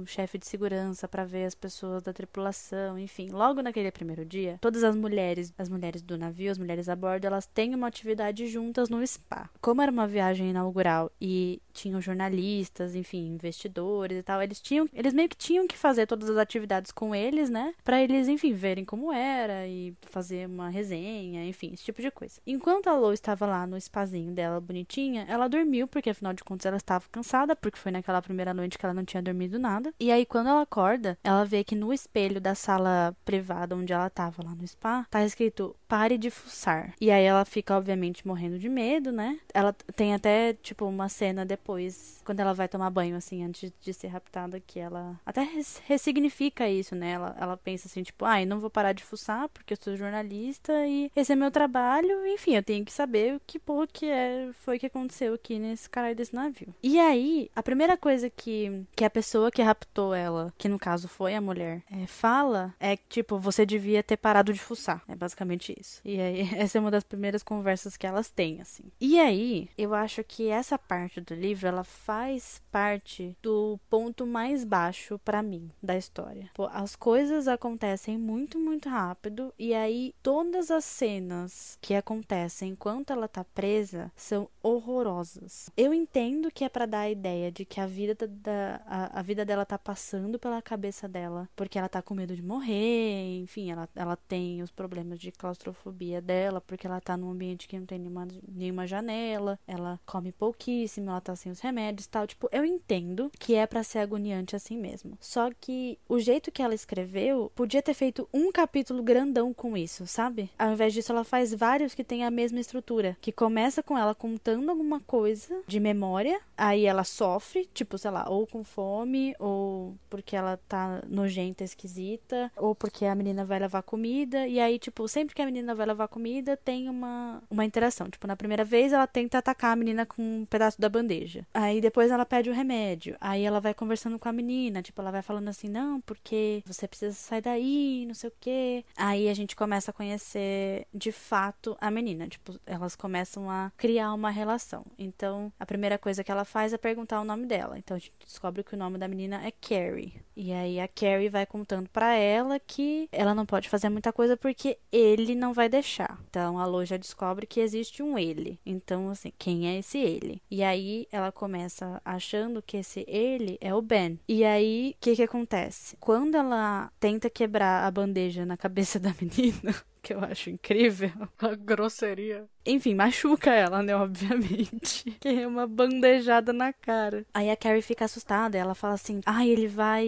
[0.00, 4.58] o chefe de segurança para ver as pessoas da tripulação, enfim, logo naquele primeiro dia,
[4.60, 8.46] todas as mulheres, as mulheres do navio, as mulheres a bordo, elas têm uma atividade
[8.46, 9.48] juntas no spa.
[9.60, 15.12] Como era uma viagem inaugural e tinham jornalistas, enfim, investidores e tal, eles tinham, eles
[15.12, 17.74] meio que tinham que fazer todas as atividades com eles, né?
[17.84, 22.40] Para eles, enfim, verem como era e fazer uma resenha, enfim, esse tipo de coisa.
[22.46, 26.66] Enquanto a Lou estava lá no spazinho dela, bonitinha, ela dormiu, porque afinal de contas
[26.66, 29.92] ela estava cansada, porque foi naquela primeira noite que ela não tinha dormido nada.
[30.00, 34.06] E aí, quando ela acorda, ela vê que no espelho da sala privada onde ela
[34.06, 36.94] estava lá no spa, tá escrito pare de fuçar.
[37.00, 39.38] E aí ela fica, obviamente, morrendo de medo, né?
[39.54, 43.94] Ela tem até, tipo, uma cena depois, quando ela vai tomar banho, assim, antes de
[43.94, 45.46] ser raptada, que ela até
[45.86, 47.12] ressignifica isso, né?
[47.12, 49.96] Ela, ela pensa assim, tipo, ai, ah, não vou parar de fuçar porque eu sou
[49.96, 54.06] jornalista e esse é meu trabalho, enfim, eu tenho que saber o que porra que
[54.06, 56.74] é, foi que aconteceu aqui nesse caralho desse navio.
[56.82, 61.07] E aí, a primeira coisa que, que a pessoa que raptou ela, que no caso
[61.08, 65.02] foi a mulher, é, fala é tipo, você devia ter parado de fuçar.
[65.08, 66.00] É basicamente isso.
[66.04, 68.84] E aí, essa é uma das primeiras conversas que elas têm, assim.
[69.00, 74.64] E aí, eu acho que essa parte do livro, ela faz parte do ponto mais
[74.64, 76.50] baixo para mim da história.
[76.54, 83.12] Pô, as coisas acontecem muito, muito rápido e aí todas as cenas que acontecem enquanto
[83.12, 85.70] ela tá presa são horrorosas.
[85.76, 89.22] Eu entendo que é para dar a ideia de que a vida da a, a
[89.22, 93.70] vida dela tá passando pela cabeça dela, porque ela tá com medo de morrer, enfim,
[93.70, 97.86] ela, ela tem os problemas de claustrofobia dela, porque ela tá num ambiente que não
[97.86, 102.26] tem nenhuma, nenhuma janela, ela come pouquíssimo, ela tá sem os remédios tal.
[102.26, 105.18] Tipo, eu entendo que é para ser agoniante assim mesmo.
[105.20, 110.06] Só que o jeito que ela escreveu podia ter feito um capítulo grandão com isso,
[110.06, 110.50] sabe?
[110.58, 113.16] Ao invés disso, ela faz vários que têm a mesma estrutura.
[113.20, 118.28] Que começa com ela contando alguma coisa de memória, aí ela sofre, tipo, sei lá,
[118.28, 120.77] ou com fome, ou porque ela tá
[121.08, 125.46] nojenta, esquisita, ou porque a menina vai levar comida, e aí, tipo, sempre que a
[125.46, 128.08] menina vai levar comida, tem uma, uma interação.
[128.10, 131.46] Tipo, na primeira vez ela tenta atacar a menina com um pedaço da bandeja.
[131.52, 133.16] Aí depois ela pede o remédio.
[133.20, 136.86] Aí ela vai conversando com a menina, tipo, ela vai falando assim: "Não, porque você
[136.86, 138.84] precisa sair daí, não sei o quê".
[138.96, 144.12] Aí a gente começa a conhecer de fato a menina, tipo, elas começam a criar
[144.12, 144.84] uma relação.
[144.98, 147.78] Então, a primeira coisa que ela faz é perguntar o nome dela.
[147.78, 150.14] Então a gente descobre que o nome da menina é Carrie.
[150.36, 154.36] E aí a Carrie vai contando para ela que ela não pode fazer muita coisa
[154.36, 156.18] porque ele não vai deixar.
[156.28, 158.58] Então a Lo já descobre que existe um ele.
[158.66, 160.42] Então, assim, quem é esse ele?
[160.50, 164.18] E aí ela começa achando que esse ele é o Ben.
[164.28, 165.96] E aí, o que que acontece?
[166.00, 169.74] Quando ela tenta quebrar a bandeja na cabeça da menina,
[170.08, 171.10] que eu acho incrível.
[171.38, 172.46] A grosseria.
[172.64, 173.94] Enfim, machuca ela, né?
[173.94, 175.10] Obviamente.
[175.20, 177.26] Que é uma bandejada na cara.
[177.34, 178.56] Aí a Carrie fica assustada.
[178.56, 180.06] Ela fala assim: Ah, ele vai.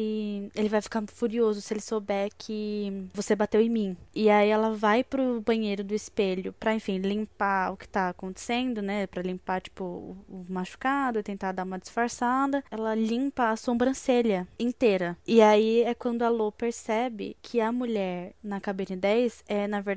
[0.54, 3.96] Ele vai ficar furioso se ele souber que você bateu em mim.
[4.14, 8.80] E aí ela vai pro banheiro do espelho pra, enfim, limpar o que tá acontecendo,
[8.80, 9.06] né?
[9.06, 9.84] Pra limpar, tipo,
[10.28, 12.62] o machucado e tentar dar uma disfarçada.
[12.70, 15.16] Ela limpa a sobrancelha inteira.
[15.26, 19.80] E aí é quando a Lo percebe que a mulher na cabine 10 é, na
[19.80, 19.89] verdade,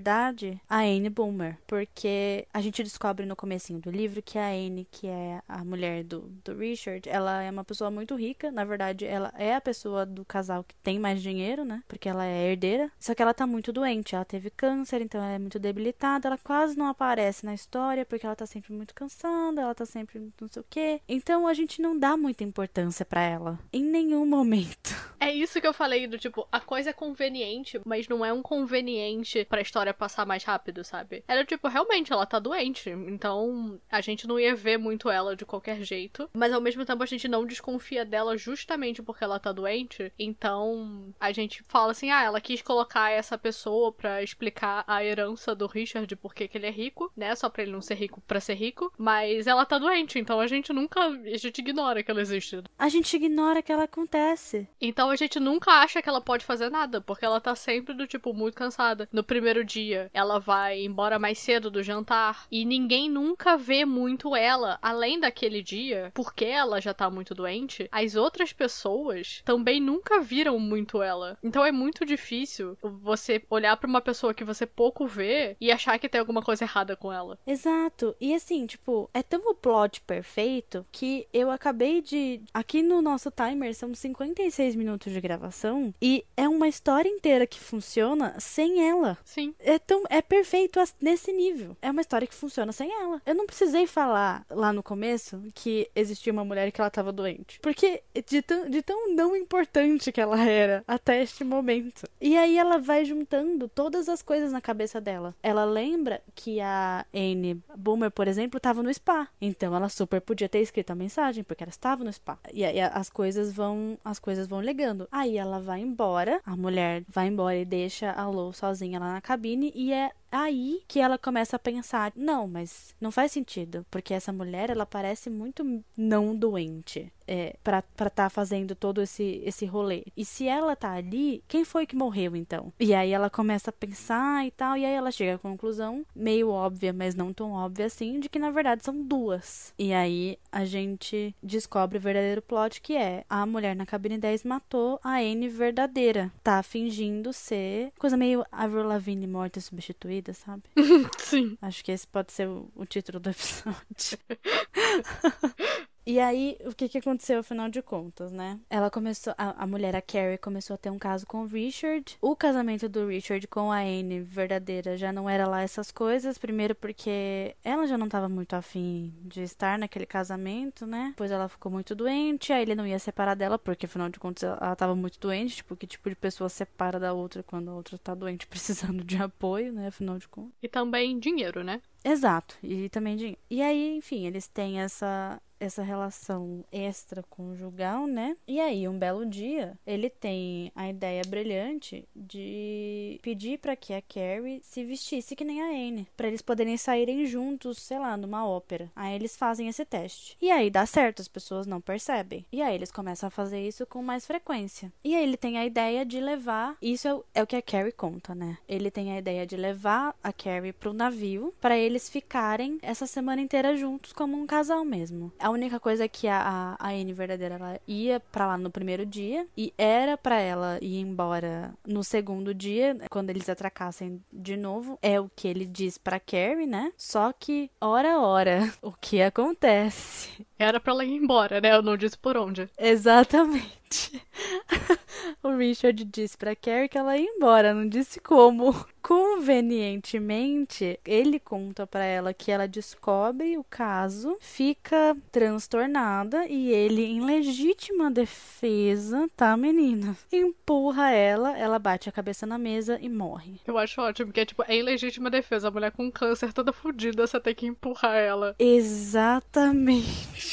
[0.70, 1.58] a Anne Boomer.
[1.68, 6.04] Porque a gente descobre no comecinho do livro que a Anne, que é a mulher
[6.04, 8.52] do, do Richard, ela é uma pessoa muito rica.
[8.52, 11.84] Na verdade, ela é a pessoa do casal que tem mais dinheiro, né?
[11.88, 12.92] Porque ela é herdeira.
[13.00, 14.16] Só que ela tá muito doente.
[14.16, 16.28] Ela teve câncer, então ela é muito debilitada.
[16.28, 20.20] Ela quase não aparece na história porque ela tá sempre muito cansada, ela tá sempre
[20.40, 21.02] não sei o quê.
[21.08, 23.60] Então a gente não dá muita importância para ela.
[23.72, 24.94] Em nenhum momento.
[25.20, 28.42] É isso que eu falei do tipo, a coisa é conveniente, mas não é um
[28.42, 31.24] conveniente pra história passar mais rápido, sabe?
[31.28, 32.92] Era tipo, realmente, ela tá doente.
[32.92, 36.30] Então a gente não ia ver muito ela de qualquer jeito.
[36.32, 40.14] Mas ao mesmo tempo a gente não desconfia dela justamente porque ela tá doente.
[40.20, 45.56] Então a gente fala assim: ah, ela quis colocar essa pessoa pra explicar a herança
[45.56, 47.34] do Richard porque que ele é rico, né?
[47.34, 48.94] Só pra ele não ser rico pra ser rico.
[48.96, 51.02] Mas ela tá doente, então a gente nunca.
[51.02, 52.62] A gente ignora que ela existe.
[52.78, 54.68] A gente ignora que ela acontece.
[54.80, 58.06] Então a gente nunca acha que ela pode fazer nada, porque ela tá sempre do
[58.06, 59.10] tipo muito cansada.
[59.12, 64.36] No primeiro dia, ela vai embora mais cedo do jantar e ninguém nunca vê muito
[64.36, 67.88] ela além daquele dia, porque ela já tá muito doente.
[67.92, 71.38] As outras pessoas também nunca viram muito ela.
[71.44, 76.00] Então é muito difícil você olhar para uma pessoa que você pouco vê e achar
[76.00, 77.38] que tem alguma coisa errada com ela.
[77.46, 78.16] Exato.
[78.20, 83.30] E assim, tipo, é tão o plot perfeito que eu acabei de aqui no nosso
[83.32, 89.18] timer são 56 minutos de gravação e é uma história inteira que funciona sem ela.
[89.24, 89.53] Sim.
[89.60, 91.76] É tão é perfeito nesse nível.
[91.82, 93.22] É uma história que funciona sem ela.
[93.26, 97.60] Eu não precisei falar lá no começo que existia uma mulher que ela tava doente,
[97.62, 102.08] porque de tão, de tão não importante que ela era até este momento.
[102.20, 105.36] E aí ela vai juntando todas as coisas na cabeça dela.
[105.42, 109.28] Ela lembra que a Anne Boomer, por exemplo, estava no spa.
[109.42, 112.38] Então ela super podia ter escrito a mensagem porque ela estava no spa.
[112.54, 115.08] E aí as coisas vão as coisas vão legando.
[115.12, 119.22] Aí ela vai embora, a mulher vai embora e deixa a Lou sozinha lá na
[119.44, 124.14] cabine e é aí que ela começa a pensar, não, mas não faz sentido, porque
[124.14, 127.12] essa mulher, ela parece muito não doente.
[127.26, 130.04] É, pra estar tá fazendo todo esse, esse rolê.
[130.16, 132.74] E se ela tá ali, quem foi que morreu então?
[132.78, 136.50] E aí ela começa a pensar e tal, e aí ela chega à conclusão, meio
[136.50, 139.74] óbvia, mas não tão óbvia assim, de que na verdade são duas.
[139.80, 144.44] E aí a gente descobre o verdadeiro plot que é a mulher na cabine 10
[144.44, 146.30] matou a Anne verdadeira.
[146.44, 150.64] Tá fingindo ser coisa meio Avril Lavigne morta substituída vida, sabe?
[151.20, 151.58] Sim.
[151.62, 154.18] Acho que esse pode ser o, o título do episódio.
[156.06, 158.60] E aí, o que que aconteceu afinal de contas, né?
[158.70, 162.18] Ela começou, a, a mulher, a Carrie, começou a ter um caso com o Richard.
[162.22, 166.38] O casamento do Richard com a Anne verdadeira já não era lá essas coisas.
[166.38, 171.10] Primeiro porque ela já não estava muito afim de estar naquele casamento, né?
[171.10, 174.44] Depois ela ficou muito doente, aí ele não ia separar dela, porque afinal de contas
[174.44, 175.58] ela estava muito doente.
[175.58, 179.18] Tipo, que tipo de pessoa separa da outra quando a outra tá doente precisando de
[179.22, 179.88] apoio, né?
[179.88, 180.52] Afinal de contas.
[180.62, 181.82] E também dinheiro, né?
[182.04, 183.40] Exato, e também dinheiro.
[183.50, 188.36] E aí, enfim, eles têm essa essa relação extraconjugal, né?
[188.48, 194.02] E aí, um belo dia, ele tem a ideia brilhante de pedir para que a
[194.02, 198.48] Carrie se vestisse que nem a Anne, para eles poderem saírem juntos, sei lá, numa
[198.48, 198.92] ópera.
[198.96, 200.38] Aí eles fazem esse teste.
[200.42, 202.46] E aí dá certo, as pessoas não percebem.
[202.52, 204.92] E aí eles começam a fazer isso com mais frequência.
[205.04, 207.62] E aí ele tem a ideia de levar, isso é o, é o que a
[207.62, 208.58] Carrie conta, né?
[208.68, 213.42] Ele tem a ideia de levar a Carrie pro navio para eles ficarem essa semana
[213.42, 215.32] inteira juntos como um casal mesmo.
[215.40, 219.48] A única coisa que a, a Anne verdadeira ela ia para lá no primeiro dia
[219.58, 224.98] e era para ela ir embora no segundo dia, quando eles atracassem de novo.
[225.02, 226.92] É o que ele diz para Carrie, né?
[226.98, 230.46] Só que, ora, ora, o que acontece?
[230.64, 231.74] Era para ela ir embora, né?
[231.74, 232.70] Eu não disse por onde.
[232.78, 233.84] Exatamente.
[235.44, 238.74] o Richard disse pra Carrie que ela ia embora, não disse como.
[239.02, 247.20] Convenientemente, ele conta para ela que ela descobre o caso, fica transtornada e ele, em
[247.20, 250.16] legítima defesa, tá, menina?
[250.32, 253.60] Empurra ela, ela bate a cabeça na mesa e morre.
[253.68, 256.72] Eu acho ótimo, porque é tipo, é em legítima defesa, a mulher com câncer toda
[256.72, 258.56] fodida, você tem que empurrar ela.
[258.58, 260.53] Exatamente.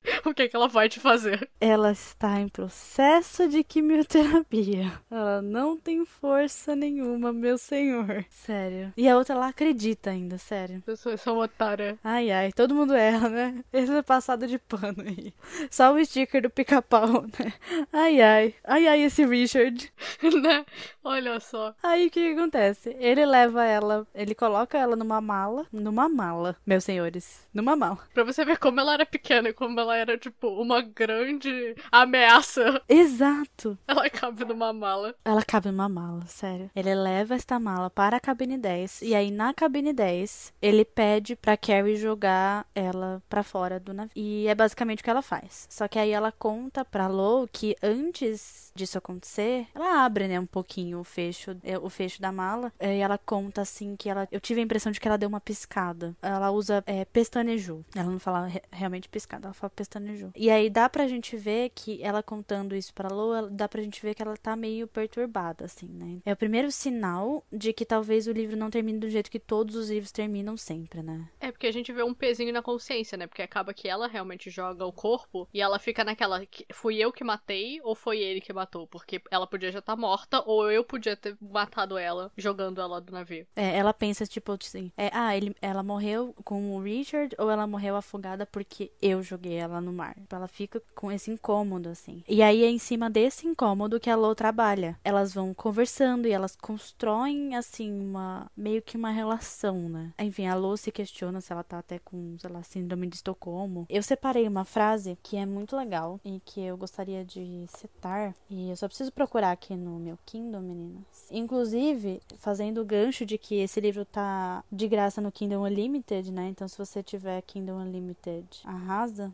[0.25, 1.49] o que, que ela vai te fazer?
[1.59, 4.91] Ela está em processo de quimioterapia.
[5.09, 8.25] Ela não tem força nenhuma, meu senhor.
[8.29, 8.93] Sério.
[8.97, 10.81] E a outra lá acredita ainda, sério.
[10.81, 11.97] Pessoas são otárias.
[12.03, 13.63] Ai, ai, todo mundo erra, né?
[13.71, 15.33] Esse é passado de pano aí.
[15.69, 17.53] Só o sticker do pica-pau, né?
[17.91, 18.55] Ai, ai.
[18.63, 19.91] Ai, ai, esse Richard.
[20.41, 20.65] né?
[21.03, 21.75] Olha só.
[21.83, 22.95] Aí o que, que acontece?
[22.99, 25.65] Ele leva ela, ele coloca ela numa mala.
[25.71, 27.47] Numa mala, meus senhores.
[27.53, 27.99] Numa mala.
[28.13, 32.81] Pra você ver como ela era pequena e como ela era, tipo, uma grande ameaça.
[32.87, 33.77] Exato.
[33.87, 35.15] Ela cabe numa mala.
[35.23, 36.69] Ela cabe numa mala, sério.
[36.75, 39.01] Ele leva esta mala para a cabine 10.
[39.01, 44.11] E aí, na cabine 10, ele pede pra Carrie jogar ela pra fora do navio.
[44.15, 45.67] E é basicamente o que ela faz.
[45.69, 50.45] Só que aí ela conta pra Lo que antes disso acontecer, ela abre, né, um
[50.45, 52.71] pouquinho o fecho, é, o fecho da mala.
[52.79, 54.27] E ela conta assim que ela.
[54.31, 56.15] Eu tive a impressão de que ela deu uma piscada.
[56.21, 57.83] Ela usa é, pestanejou.
[57.95, 60.31] Ela não fala re realmente piscada, ela fala pestanejou.
[60.35, 64.01] E aí dá pra gente ver que ela contando isso pra Lo, dá pra gente
[64.01, 66.19] ver que ela tá meio perturbada, assim, né?
[66.25, 69.75] É o primeiro sinal de que talvez o livro não termine do jeito que todos
[69.75, 71.27] os livros terminam sempre, né?
[71.39, 73.25] É porque a gente vê um pezinho na consciência, né?
[73.27, 76.41] Porque acaba que ela realmente joga o corpo e ela fica naquela.
[76.73, 78.87] Fui eu que matei ou foi ele que matou?
[78.87, 83.01] Porque ela podia já estar tá morta ou eu podia ter matado ela jogando ela
[83.01, 83.47] do navio.
[83.55, 87.65] É, ela pensa, tipo assim, é, ah, ele, ela morreu com o Richard ou ela
[87.65, 90.17] morreu afogada porque eu joguei ela no mar.
[90.29, 92.23] Ela fica com esse incômodo, assim.
[92.27, 94.97] E aí é em cima desse incômodo que a Lo trabalha.
[95.03, 98.49] Elas vão conversando e elas constroem, assim, uma.
[98.57, 100.11] meio que uma relação, né?
[100.19, 103.85] Enfim, a Lo se questiona se ela tá até com, sei lá, síndrome de Estocolmo.
[103.89, 108.33] Eu separei uma frase que é muito legal e que eu gostaria de citar.
[108.49, 111.27] E eu só preciso procurar aqui no meu Kindle, meninas.
[111.29, 116.47] Inclusive, fazendo o gancho de que esse livro tá de graça no Kindle Unlimited, né?
[116.47, 119.31] Então, se você tiver Kindle Unlimited, arrasa,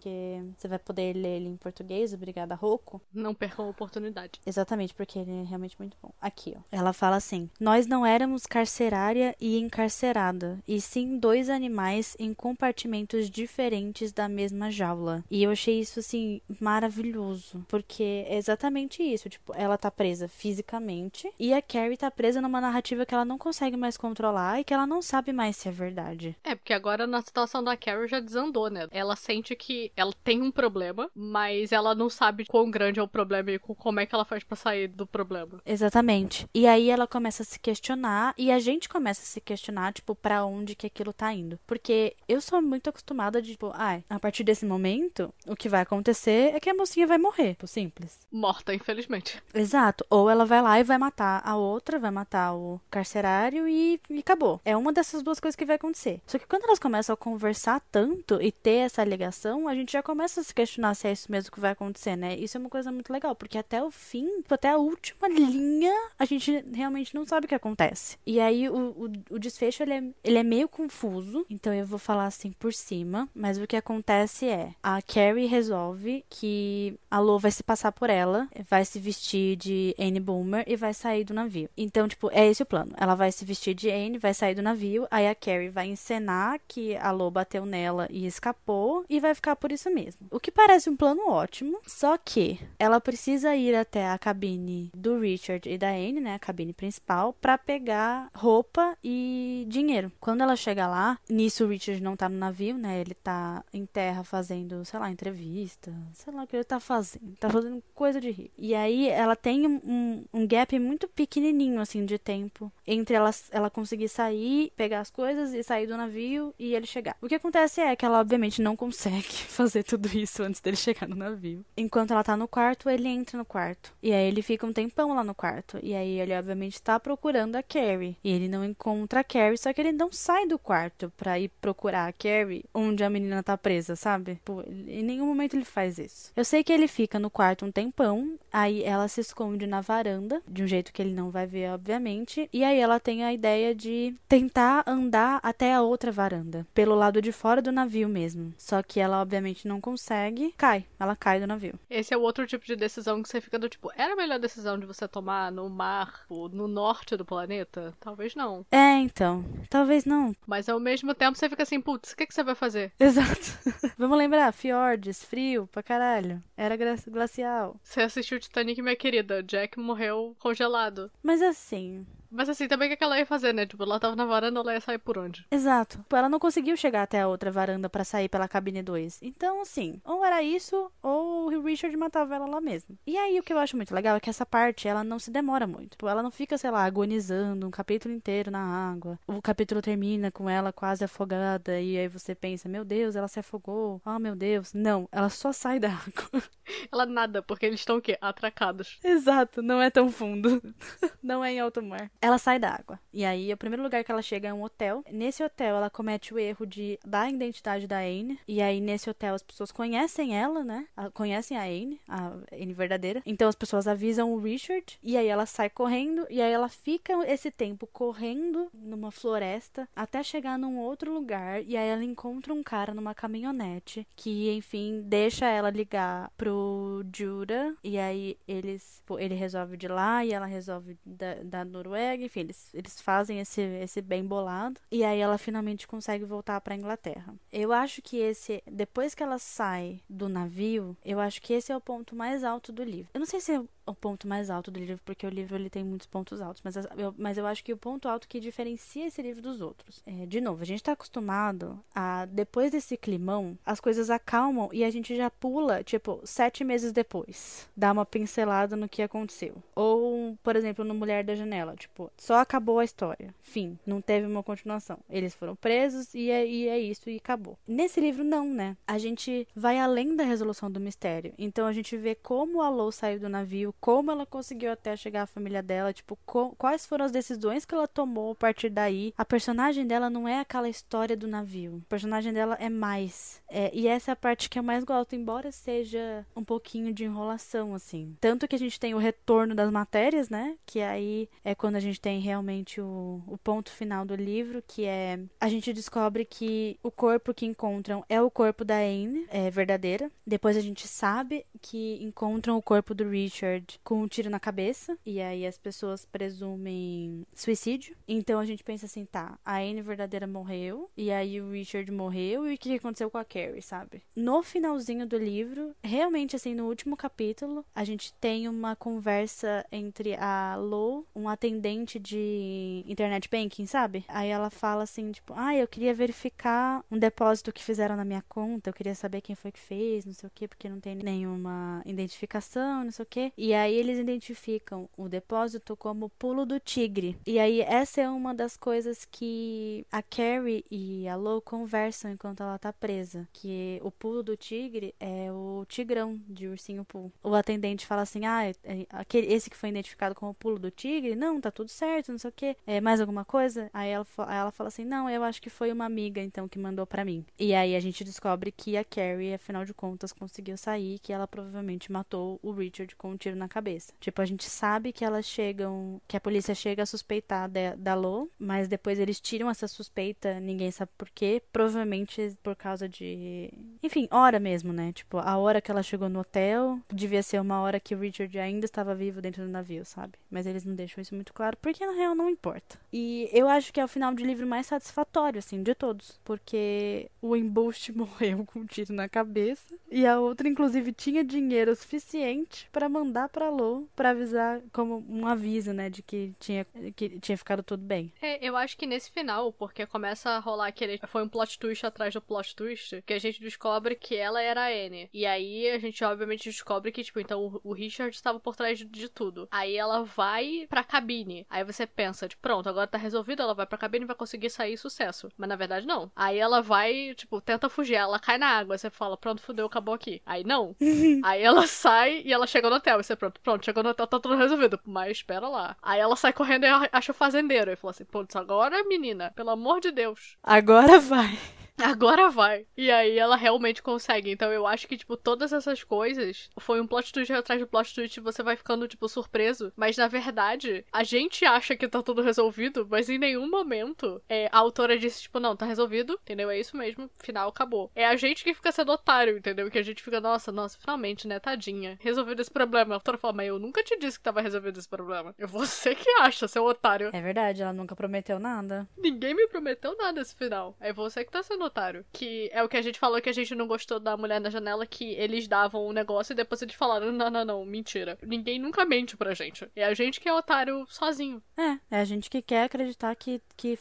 [0.57, 2.13] você vai poder ler ele em português.
[2.13, 3.01] Obrigada, Rocco.
[3.13, 4.39] Não percam a oportunidade.
[4.45, 6.11] Exatamente, porque ele é realmente muito bom.
[6.21, 6.61] Aqui, ó.
[6.71, 13.29] Ela fala assim: Nós não éramos carcerária e encarcerada, e sim dois animais em compartimentos
[13.29, 15.23] diferentes da mesma jaula.
[15.29, 19.29] E eu achei isso, assim, maravilhoso, porque é exatamente isso.
[19.29, 23.37] Tipo, ela tá presa fisicamente e a Carrie tá presa numa narrativa que ela não
[23.37, 26.35] consegue mais controlar e que ela não sabe mais se é verdade.
[26.43, 28.87] É, porque agora na situação da Carrie já desandou, né?
[28.91, 33.07] Ela sente que ela tem um problema, mas ela não sabe quão grande é o
[33.07, 35.61] problema e como é que ela faz para sair do problema.
[35.65, 36.47] Exatamente.
[36.53, 40.15] E aí ela começa a se questionar e a gente começa a se questionar, tipo,
[40.15, 41.59] para onde que aquilo tá indo.
[41.65, 45.69] Porque eu sou muito acostumada de, tipo, ai, ah, a partir desse momento, o que
[45.69, 48.19] vai acontecer é que a mocinha vai morrer, tipo, simples.
[48.31, 49.41] Morta, infelizmente.
[49.53, 50.05] Exato.
[50.09, 54.19] Ou ela vai lá e vai matar a outra, vai matar o carcerário e, e
[54.19, 54.59] acabou.
[54.65, 56.21] É uma dessas duas coisas que vai acontecer.
[56.25, 60.03] Só que quando elas começam a conversar tanto e ter essa ligação, a gente já
[60.07, 62.33] começa a se questionar se é isso mesmo que vai acontecer, né?
[62.37, 66.23] Isso é uma coisa muito legal, porque até o fim, até a última linha, a
[66.23, 68.17] gente realmente não sabe o que acontece.
[68.25, 71.99] E aí o, o, o desfecho ele é, ele é meio confuso, então eu vou
[71.99, 77.37] falar assim por cima, mas o que acontece é a Carrie resolve que a Lo
[77.37, 81.33] vai se passar por ela, vai se vestir de Anne Boomer e vai sair do
[81.33, 81.69] navio.
[81.75, 82.93] Então, tipo, é esse o plano.
[82.95, 86.61] Ela vai se vestir de Anne, vai sair do navio, aí a Carrie vai encenar
[86.65, 89.96] que a Lo bateu nela e escapou e vai ficar por isso mesmo.
[90.31, 95.19] O que parece um plano ótimo, só que ela precisa ir até a cabine do
[95.19, 100.11] Richard e da Anne, né, a cabine principal, para pegar roupa e dinheiro.
[100.19, 102.99] Quando ela chega lá, nisso o Richard não tá no navio, né?
[102.99, 107.35] Ele tá em terra fazendo, sei lá, entrevista, sei lá o que ele tá fazendo.
[107.39, 108.51] Tá fazendo coisa de rir.
[108.57, 113.69] E aí ela tem um, um gap muito pequenininho, assim, de tempo entre ela, ela
[113.69, 117.15] conseguir sair, pegar as coisas e sair do navio e ele chegar.
[117.21, 121.07] O que acontece é que ela, obviamente, não consegue fazer tudo isso antes dele chegar
[121.07, 121.65] no navio.
[121.75, 123.93] Enquanto ela tá no quarto, ele entra no quarto.
[124.03, 125.79] E aí ele fica um tempão lá no quarto.
[125.81, 128.17] E aí ele, obviamente, tá procurando a Carrie.
[128.23, 131.49] E ele não encontra a Carrie, só que ele não sai do quarto pra ir
[131.61, 134.39] procurar a Carrie onde a menina tá presa, sabe?
[134.43, 136.31] Pô, em nenhum momento ele faz isso.
[136.35, 140.41] Eu sei que ele fica no quarto um tempão, aí ela se esconde na varanda,
[140.47, 142.49] de um jeito que ele não vai ver, obviamente.
[142.51, 147.21] E aí ela tem a ideia de tentar andar até a outra varanda, pelo lado
[147.21, 148.53] de fora do navio mesmo.
[148.57, 150.85] Só que ela, obviamente, não consegue, cai.
[150.99, 151.79] Ela cai do navio.
[151.89, 154.39] Esse é o outro tipo de decisão que você fica do tipo, era a melhor
[154.39, 157.93] decisão de você tomar no mar, no norte do planeta?
[157.99, 158.65] Talvez não.
[158.71, 159.45] É, então.
[159.69, 160.35] Talvez não.
[160.45, 162.91] Mas ao mesmo tempo você fica assim, putz, o que, que você vai fazer?
[162.99, 163.57] Exato.
[163.97, 166.41] Vamos lembrar, fiordes, frio pra caralho.
[166.55, 167.75] Era glacial.
[167.83, 169.43] Você assistiu Titanic, minha querida.
[169.43, 171.11] Jack morreu congelado.
[171.21, 172.05] Mas assim,
[172.37, 173.65] mas assim, também o que ela ia fazer, né?
[173.65, 175.43] Tipo, ela tava na varanda, ela ia sair por onde?
[175.49, 175.97] Exato.
[175.97, 179.21] Tipo, ela não conseguiu chegar até a outra varanda para sair pela cabine 2.
[179.23, 182.95] Então, assim, ou era isso, ou o Richard matava ela lá mesmo.
[183.07, 185.31] E aí, o que eu acho muito legal é que essa parte, ela não se
[185.31, 185.93] demora muito.
[185.93, 189.17] Tipo, ela não fica, sei lá, agonizando um capítulo inteiro na água.
[189.25, 193.39] O capítulo termina com ela quase afogada, e aí você pensa, meu Deus, ela se
[193.39, 193.99] afogou.
[194.05, 194.75] Oh, meu Deus.
[194.75, 196.43] Não, ela só sai da água.
[196.91, 198.17] Ela nada, porque eles estão o quê?
[198.19, 198.99] Atracados.
[199.03, 200.61] Exato, não é tão fundo.
[201.23, 202.99] não é em alto mar ela sai da água.
[203.13, 205.03] E aí, o primeiro lugar que ela chega é um hotel.
[205.11, 208.39] Nesse hotel, ela comete o erro de dar a identidade da Anne.
[208.47, 210.85] E aí, nesse hotel, as pessoas conhecem ela, né?
[211.13, 213.21] Conhecem a Anne, a Anne verdadeira.
[213.25, 214.99] Então, as pessoas avisam o Richard.
[215.01, 216.27] E aí, ela sai correndo.
[216.29, 221.63] E aí, ela fica esse tempo correndo numa floresta até chegar num outro lugar.
[221.63, 227.73] E aí, ela encontra um cara numa caminhonete que, enfim, deixa ela ligar pro Jura.
[227.83, 232.73] E aí, eles, ele resolve de lá e ela resolve da, da Noruega enfim, eles,
[232.73, 234.79] eles fazem esse, esse bem bolado.
[234.91, 237.33] E aí ela finalmente consegue voltar pra Inglaterra.
[237.51, 241.75] Eu acho que esse, depois que ela sai do navio, eu acho que esse é
[241.75, 243.09] o ponto mais alto do livro.
[243.13, 245.69] Eu não sei se é o ponto mais alto do livro, porque o livro ele
[245.69, 249.07] tem muitos pontos altos, mas eu, mas eu acho que o ponto alto que diferencia
[249.07, 250.03] esse livro dos outros.
[250.05, 254.83] É, de novo, a gente tá acostumado a, depois desse climão, as coisas acalmam e
[254.83, 257.67] a gente já pula, tipo, sete meses depois.
[257.75, 259.55] Dá uma pincelada no que aconteceu.
[259.73, 263.33] Ou, por exemplo, no Mulher da Janela, tipo, só acabou a história.
[263.41, 264.99] Fim, não teve uma continuação.
[265.09, 267.57] Eles foram presos e é, e é isso, e acabou.
[267.67, 268.77] Nesse livro, não, né?
[268.85, 271.33] A gente vai além da resolução do mistério.
[271.37, 275.23] Então a gente vê como a Lou saiu do navio, como ela conseguiu até chegar
[275.23, 276.17] à família dela, tipo,
[276.57, 279.13] quais foram as decisões que ela tomou a partir daí.
[279.17, 281.81] A personagem dela não é aquela história do navio.
[281.85, 283.41] A personagem dela é mais.
[283.49, 287.05] É, e essa é a parte que eu mais gosto, embora seja um pouquinho de
[287.05, 288.15] enrolação, assim.
[288.19, 290.57] Tanto que a gente tem o retorno das matérias, né?
[290.65, 294.85] Que aí é quando a gente tem realmente o, o ponto final do livro, que
[294.85, 299.49] é a gente descobre que o corpo que encontram é o corpo da Anne, é
[299.49, 300.11] verdadeira.
[300.25, 304.97] Depois a gente sabe que encontram o corpo do Richard com um tiro na cabeça.
[305.05, 307.95] E aí as pessoas presumem suicídio.
[308.07, 310.89] Então a gente pensa assim, tá, a Anne verdadeira morreu.
[310.97, 312.47] E aí o Richard morreu.
[312.47, 314.01] E o que aconteceu com a Carrie, sabe?
[314.15, 320.15] No finalzinho do livro, realmente assim, no último capítulo, a gente tem uma conversa entre
[320.15, 324.05] a Lo, um atendente de internet banking, sabe?
[324.07, 328.23] Aí ela fala assim, tipo, ah, eu queria verificar um depósito que fizeram na minha
[328.27, 328.69] conta.
[328.69, 331.81] Eu queria saber quem foi que fez, não sei o que, porque não tem nenhuma
[331.85, 333.31] identificação, não sei o que.
[333.37, 337.17] E aí eles identificam o depósito como pulo do tigre.
[337.25, 342.41] E aí essa é uma das coisas que a Carrie e a Lo conversam enquanto
[342.41, 347.11] ela tá presa, que o pulo do tigre é o tigrão de ursinho pulo.
[347.23, 350.71] O atendente fala assim: "Ah, é, é, aquele esse que foi identificado como pulo do
[350.71, 351.15] tigre?
[351.15, 352.57] Não, tá tudo certo, não sei o que.
[352.65, 355.85] É mais alguma coisa?" Aí ela, ela fala assim: "Não, eu acho que foi uma
[355.85, 359.65] amiga então que mandou para mim." E aí a gente descobre que a Carrie, afinal
[359.65, 363.93] de contas, conseguiu sair, que ela provavelmente matou o Richard com um tiro na cabeça.
[363.99, 367.95] Tipo, a gente sabe que elas chegam, que a polícia chega a suspeitar de, da
[367.95, 373.51] Lo, mas depois eles tiram essa suspeita, ninguém sabe por quê, provavelmente por causa de,
[373.81, 374.91] enfim, hora mesmo, né?
[374.93, 378.37] Tipo, a hora que ela chegou no hotel devia ser uma hora que o Richard
[378.39, 380.13] ainda estava vivo dentro do navio, sabe?
[380.29, 382.79] Mas eles não deixam isso muito claro, porque na real não importa.
[382.91, 387.09] E eu acho que é o final de livro mais satisfatório, assim, de todos, porque
[387.21, 392.69] o embuste morreu com um tiro na cabeça e a outra, inclusive, tinha dinheiro suficiente
[392.71, 397.37] para mandar pra Lou para avisar como um aviso, né, de que tinha, que tinha
[397.37, 398.11] ficado tudo bem.
[398.21, 400.99] É, eu acho que nesse final, porque começa a rolar aquele.
[401.07, 404.65] Foi um plot twist atrás do plot twist, que a gente descobre que ela era
[404.65, 405.09] a Anne.
[405.13, 408.79] E aí a gente, obviamente, descobre que, tipo, então o, o Richard estava por trás
[408.79, 409.47] de, de, tudo.
[409.49, 411.45] Aí ela vai pra cabine.
[411.49, 414.49] Aí você pensa, tipo, pronto, agora tá resolvido, ela vai pra cabine e vai conseguir
[414.49, 415.29] sair sucesso.
[415.37, 416.11] Mas na verdade, não.
[416.15, 418.77] Aí ela vai, tipo, tenta fugir, ela cai na água.
[418.77, 420.21] Você fala, pronto, fudeu, acabou aqui.
[420.25, 420.75] Aí não.
[421.23, 422.99] aí ela sai e ela chega no hotel.
[422.99, 424.79] E você, pronto, pronto, chegou no hotel, tá tudo resolvido.
[424.85, 425.75] Mas espera lá.
[425.81, 427.71] Aí ela sai correndo e acha o fazendeiro.
[427.71, 430.37] E falou assim: Putz, agora, menina, pelo amor de Deus.
[430.43, 431.37] Agora vai.
[431.77, 432.65] Agora vai.
[432.75, 434.31] E aí ela realmente consegue.
[434.31, 437.93] Então eu acho que, tipo, todas essas coisas foi um plot twist atrás de plot
[437.93, 439.71] twist e você vai ficando, tipo, surpreso.
[439.75, 444.49] Mas na verdade, a gente acha que tá tudo resolvido, mas em nenhum momento é,
[444.51, 446.49] a autora disse, tipo, não, tá resolvido, entendeu?
[446.49, 447.91] É isso mesmo, final acabou.
[447.95, 449.69] É a gente que fica sendo otário, entendeu?
[449.69, 452.95] Que a gente fica, nossa, nossa, finalmente, né, tadinha, resolvido esse problema.
[452.95, 455.35] A autora fala, mas eu nunca te disse que tava resolvido esse problema.
[455.37, 457.11] É você que acha, seu otário.
[457.13, 458.87] É verdade, ela nunca prometeu nada.
[458.97, 460.75] Ninguém me prometeu nada esse final.
[460.79, 462.05] É você que tá sendo otário.
[462.11, 464.49] Que é o que a gente falou que a gente não gostou da mulher na
[464.49, 468.17] janela, que eles davam o um negócio e depois eles falaram: não, não, não, mentira.
[468.21, 469.69] Ninguém nunca mente pra gente.
[469.75, 471.41] É a gente que é otário sozinho.
[471.57, 473.77] É, é a gente que quer acreditar que, que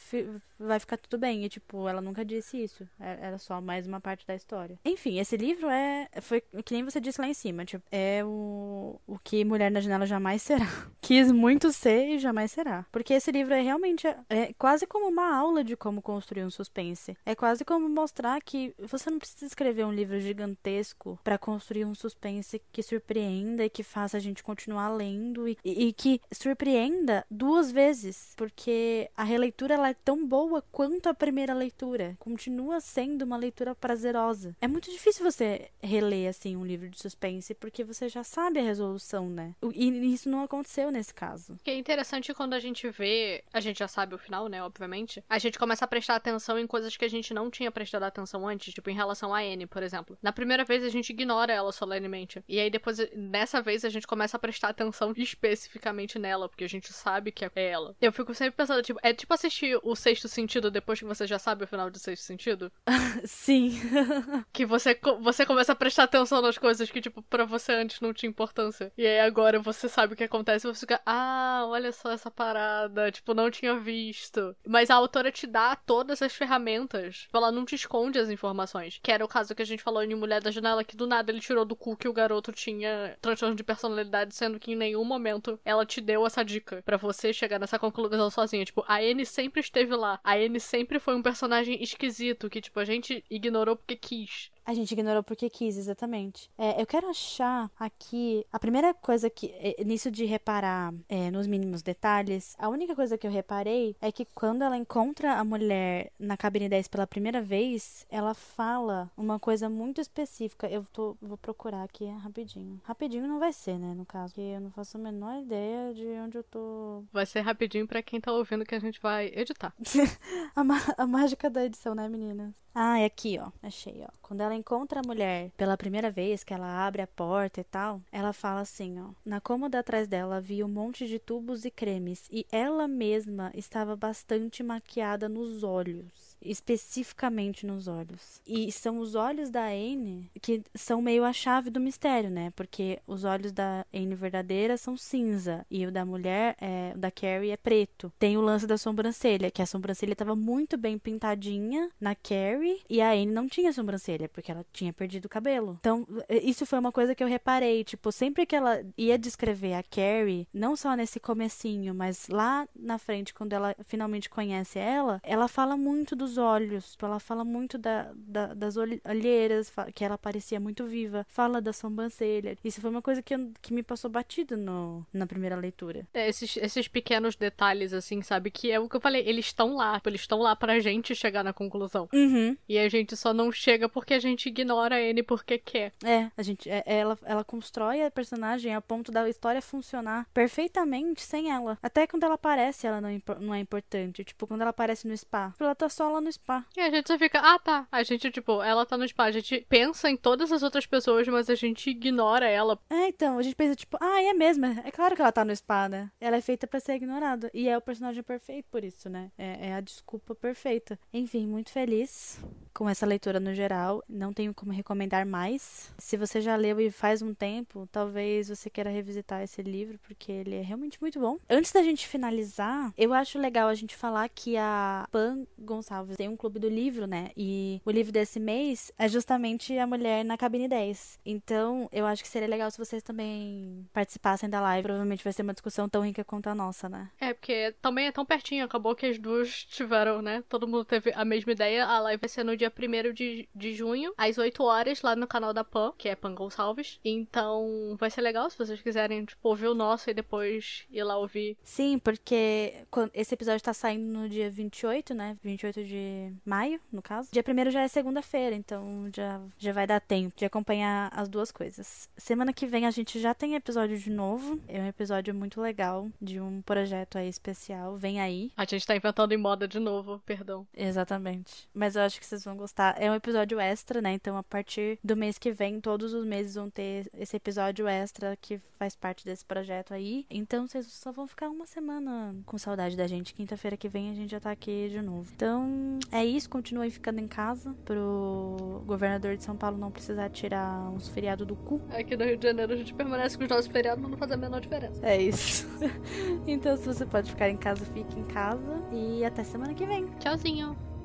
[0.58, 1.44] vai ficar tudo bem.
[1.44, 2.88] E, tipo, ela nunca disse isso.
[3.00, 4.78] É, era só mais uma parte da história.
[4.84, 6.08] Enfim, esse livro é.
[6.20, 7.64] Foi que nem você disse lá em cima.
[7.64, 10.66] Tipo, é o, o que Mulher na Janela jamais será.
[11.00, 12.86] Quis muito ser e jamais será.
[12.90, 14.06] Porque esse livro é realmente.
[14.28, 17.16] É quase como uma aula de como construir um suspense.
[17.24, 21.94] É quase como mostrar que você não precisa escrever um livro gigantesco para construir um
[21.94, 27.24] suspense que surpreenda e que faça a gente continuar lendo e, e, e que surpreenda
[27.30, 28.32] duas vezes.
[28.36, 32.16] Porque a releitura ela é tão boa boa quanto a primeira leitura.
[32.18, 34.56] Continua sendo uma leitura prazerosa.
[34.60, 38.62] É muito difícil você reler assim um livro de suspense porque você já sabe a
[38.62, 39.54] resolução, né?
[39.74, 41.58] E isso não aconteceu nesse caso.
[41.62, 45.22] Que é interessante quando a gente vê, a gente já sabe o final, né, obviamente.
[45.28, 48.46] A gente começa a prestar atenção em coisas que a gente não tinha prestado atenção
[48.46, 50.16] antes, tipo em relação a Anne, por exemplo.
[50.22, 52.42] Na primeira vez a gente ignora ela solenemente.
[52.48, 56.68] E aí depois, nessa vez, a gente começa a prestar atenção especificamente nela, porque a
[56.68, 57.96] gente sabe que é ela.
[58.00, 61.38] Eu fico sempre pensando, tipo, é tipo assistir o sexto sentido depois que você já
[61.38, 62.70] sabe o final de Sexto Sentido?
[63.24, 63.80] Sim.
[64.52, 68.12] que você, você começa a prestar atenção nas coisas que, tipo, pra você antes não
[68.12, 68.92] tinha importância.
[68.96, 72.30] E aí agora você sabe o que acontece e você fica, ah, olha só essa
[72.30, 73.10] parada.
[73.10, 74.54] Tipo, não tinha visto.
[74.66, 77.18] Mas a autora te dá todas as ferramentas.
[77.18, 79.00] Tipo, ela não te esconde as informações.
[79.02, 81.30] Que era o caso que a gente falou em Mulher da Janela, que do nada
[81.30, 85.04] ele tirou do cu que o garoto tinha transtorno de personalidade, sendo que em nenhum
[85.04, 88.64] momento ela te deu essa dica para você chegar nessa conclusão sozinha.
[88.64, 92.80] Tipo, a Anne sempre esteve lá a Amy sempre foi um personagem esquisito, que, tipo,
[92.80, 94.50] a gente ignorou porque quis.
[94.66, 96.50] A gente ignorou porque quis, exatamente.
[96.58, 98.44] É, eu quero achar aqui.
[98.52, 99.52] A primeira coisa que.
[99.54, 104.10] É, nisso de reparar é, nos mínimos detalhes, a única coisa que eu reparei é
[104.10, 109.38] que quando ela encontra a mulher na cabine 10 pela primeira vez, ela fala uma
[109.38, 110.68] coisa muito específica.
[110.68, 112.80] Eu tô, vou procurar aqui rapidinho.
[112.82, 113.94] Rapidinho não vai ser, né?
[113.94, 117.04] No caso, porque eu não faço a menor ideia de onde eu tô.
[117.12, 119.72] Vai ser rapidinho para quem tá ouvindo que a gente vai editar.
[120.56, 120.62] a,
[121.02, 122.65] a mágica da edição, né, meninas?
[122.78, 123.50] Ah, é aqui, ó.
[123.62, 124.08] Achei, ó.
[124.20, 128.02] Quando ela encontra a mulher pela primeira vez, que ela abre a porta e tal,
[128.12, 129.12] ela fala assim, ó.
[129.24, 133.96] Na cômoda atrás dela havia um monte de tubos e cremes e ela mesma estava
[133.96, 138.40] bastante maquiada nos olhos especificamente nos olhos.
[138.46, 142.52] E são os olhos da Anne que são meio a chave do mistério, né?
[142.54, 147.10] Porque os olhos da Anne verdadeira são cinza e o da mulher, é, o da
[147.10, 148.12] Carrie, é preto.
[148.18, 153.00] Tem o lance da sobrancelha, que a sobrancelha estava muito bem pintadinha na Carrie e
[153.00, 155.76] a Anne não tinha sobrancelha, porque ela tinha perdido o cabelo.
[155.80, 159.82] Então, isso foi uma coisa que eu reparei, tipo, sempre que ela ia descrever a
[159.82, 165.48] Carrie, não só nesse comecinho, mas lá na frente, quando ela finalmente conhece ela, ela
[165.48, 166.96] fala muito dos olhos.
[167.00, 171.24] Ela fala muito da, da, das olheiras, que ela parecia muito viva.
[171.28, 172.58] Fala da sobrancelha.
[172.64, 176.06] Isso foi uma coisa que, eu, que me passou batido no, na primeira leitura.
[176.12, 178.50] É, esses, esses pequenos detalhes, assim, sabe?
[178.50, 180.00] Que é o que eu falei, eles estão lá.
[180.04, 182.08] Eles estão lá pra gente chegar na conclusão.
[182.12, 182.56] Uhum.
[182.68, 185.92] E a gente só não chega porque a gente ignora ele porque quer.
[186.04, 191.22] É, a gente, é, ela, ela constrói a personagem a ponto da história funcionar perfeitamente
[191.22, 191.78] sem ela.
[191.82, 194.24] Até quando ela aparece, ela não, é não é importante.
[194.24, 195.54] Tipo, quando ela aparece no spa.
[195.60, 196.64] Ela tá só lá no spa.
[196.76, 197.86] E a gente só fica, ah tá.
[197.90, 199.24] A gente, tipo, ela tá no spa.
[199.24, 202.78] A gente pensa em todas as outras pessoas, mas a gente ignora ela.
[202.90, 204.66] É, então, a gente pensa, tipo, ah, é mesmo.
[204.66, 206.10] É claro que ela tá no spa, né?
[206.20, 207.50] Ela é feita para ser ignorada.
[207.52, 209.30] E é o personagem perfeito por isso, né?
[209.36, 210.98] É, é a desculpa perfeita.
[211.12, 212.40] Enfim, muito feliz
[212.76, 214.04] com essa leitura no geral.
[214.06, 215.90] Não tenho como recomendar mais.
[215.96, 220.30] Se você já leu e faz um tempo, talvez você queira revisitar esse livro, porque
[220.30, 221.38] ele é realmente muito bom.
[221.48, 226.28] Antes da gente finalizar, eu acho legal a gente falar que a Pan Gonçalves tem
[226.28, 227.30] um clube do livro, né?
[227.34, 231.18] E o livro desse mês é justamente A Mulher na Cabine 10.
[231.24, 234.82] Então, eu acho que seria legal se vocês também participassem da live.
[234.82, 237.08] Provavelmente vai ser uma discussão tão rica quanto a nossa, né?
[237.18, 238.66] É, porque também é tão pertinho.
[238.66, 240.44] Acabou que as duas tiveram, né?
[240.46, 241.86] Todo mundo teve a mesma ideia.
[241.86, 245.14] A live vai ser no dia dia 1 de, de junho, às 8 horas, lá
[245.16, 247.00] no canal da Pan, que é Pan Gonçalves.
[247.04, 251.16] Então vai ser legal se vocês quiserem, tipo, ouvir o nosso e depois ir lá
[251.16, 251.56] ouvir.
[251.62, 252.74] Sim, porque
[253.14, 255.36] esse episódio tá saindo no dia 28, né?
[255.42, 257.28] 28 de maio, no caso.
[257.32, 261.50] Dia 1 já é segunda-feira, então já, já vai dar tempo de acompanhar as duas
[261.50, 262.08] coisas.
[262.16, 264.60] Semana que vem a gente já tem episódio de novo.
[264.68, 267.96] É um episódio muito legal de um projeto aí especial.
[267.96, 268.50] Vem aí.
[268.56, 270.66] A gente tá inventando em moda de novo, perdão.
[270.74, 271.68] Exatamente.
[271.74, 272.96] Mas eu acho que vocês vão gostar.
[273.00, 274.12] É um episódio extra, né?
[274.12, 278.36] Então a partir do mês que vem, todos os meses vão ter esse episódio extra
[278.40, 280.26] que faz parte desse projeto aí.
[280.30, 283.34] Então vocês só vão ficar uma semana com saudade da gente.
[283.34, 285.30] Quinta-feira que vem a gente já tá aqui de novo.
[285.34, 286.48] Então é isso.
[286.48, 291.56] Continuem ficando em casa pro governador de São Paulo não precisar tirar uns feriados do
[291.56, 291.80] cu.
[291.90, 294.36] Aqui no Rio de Janeiro a gente permanece com os nossos feriados, não faz a
[294.36, 295.04] menor diferença.
[295.06, 295.66] É isso.
[296.46, 298.82] então se você pode ficar em casa, fique em casa.
[298.92, 300.06] E até semana que vem.
[300.18, 300.95] Tchauzinho.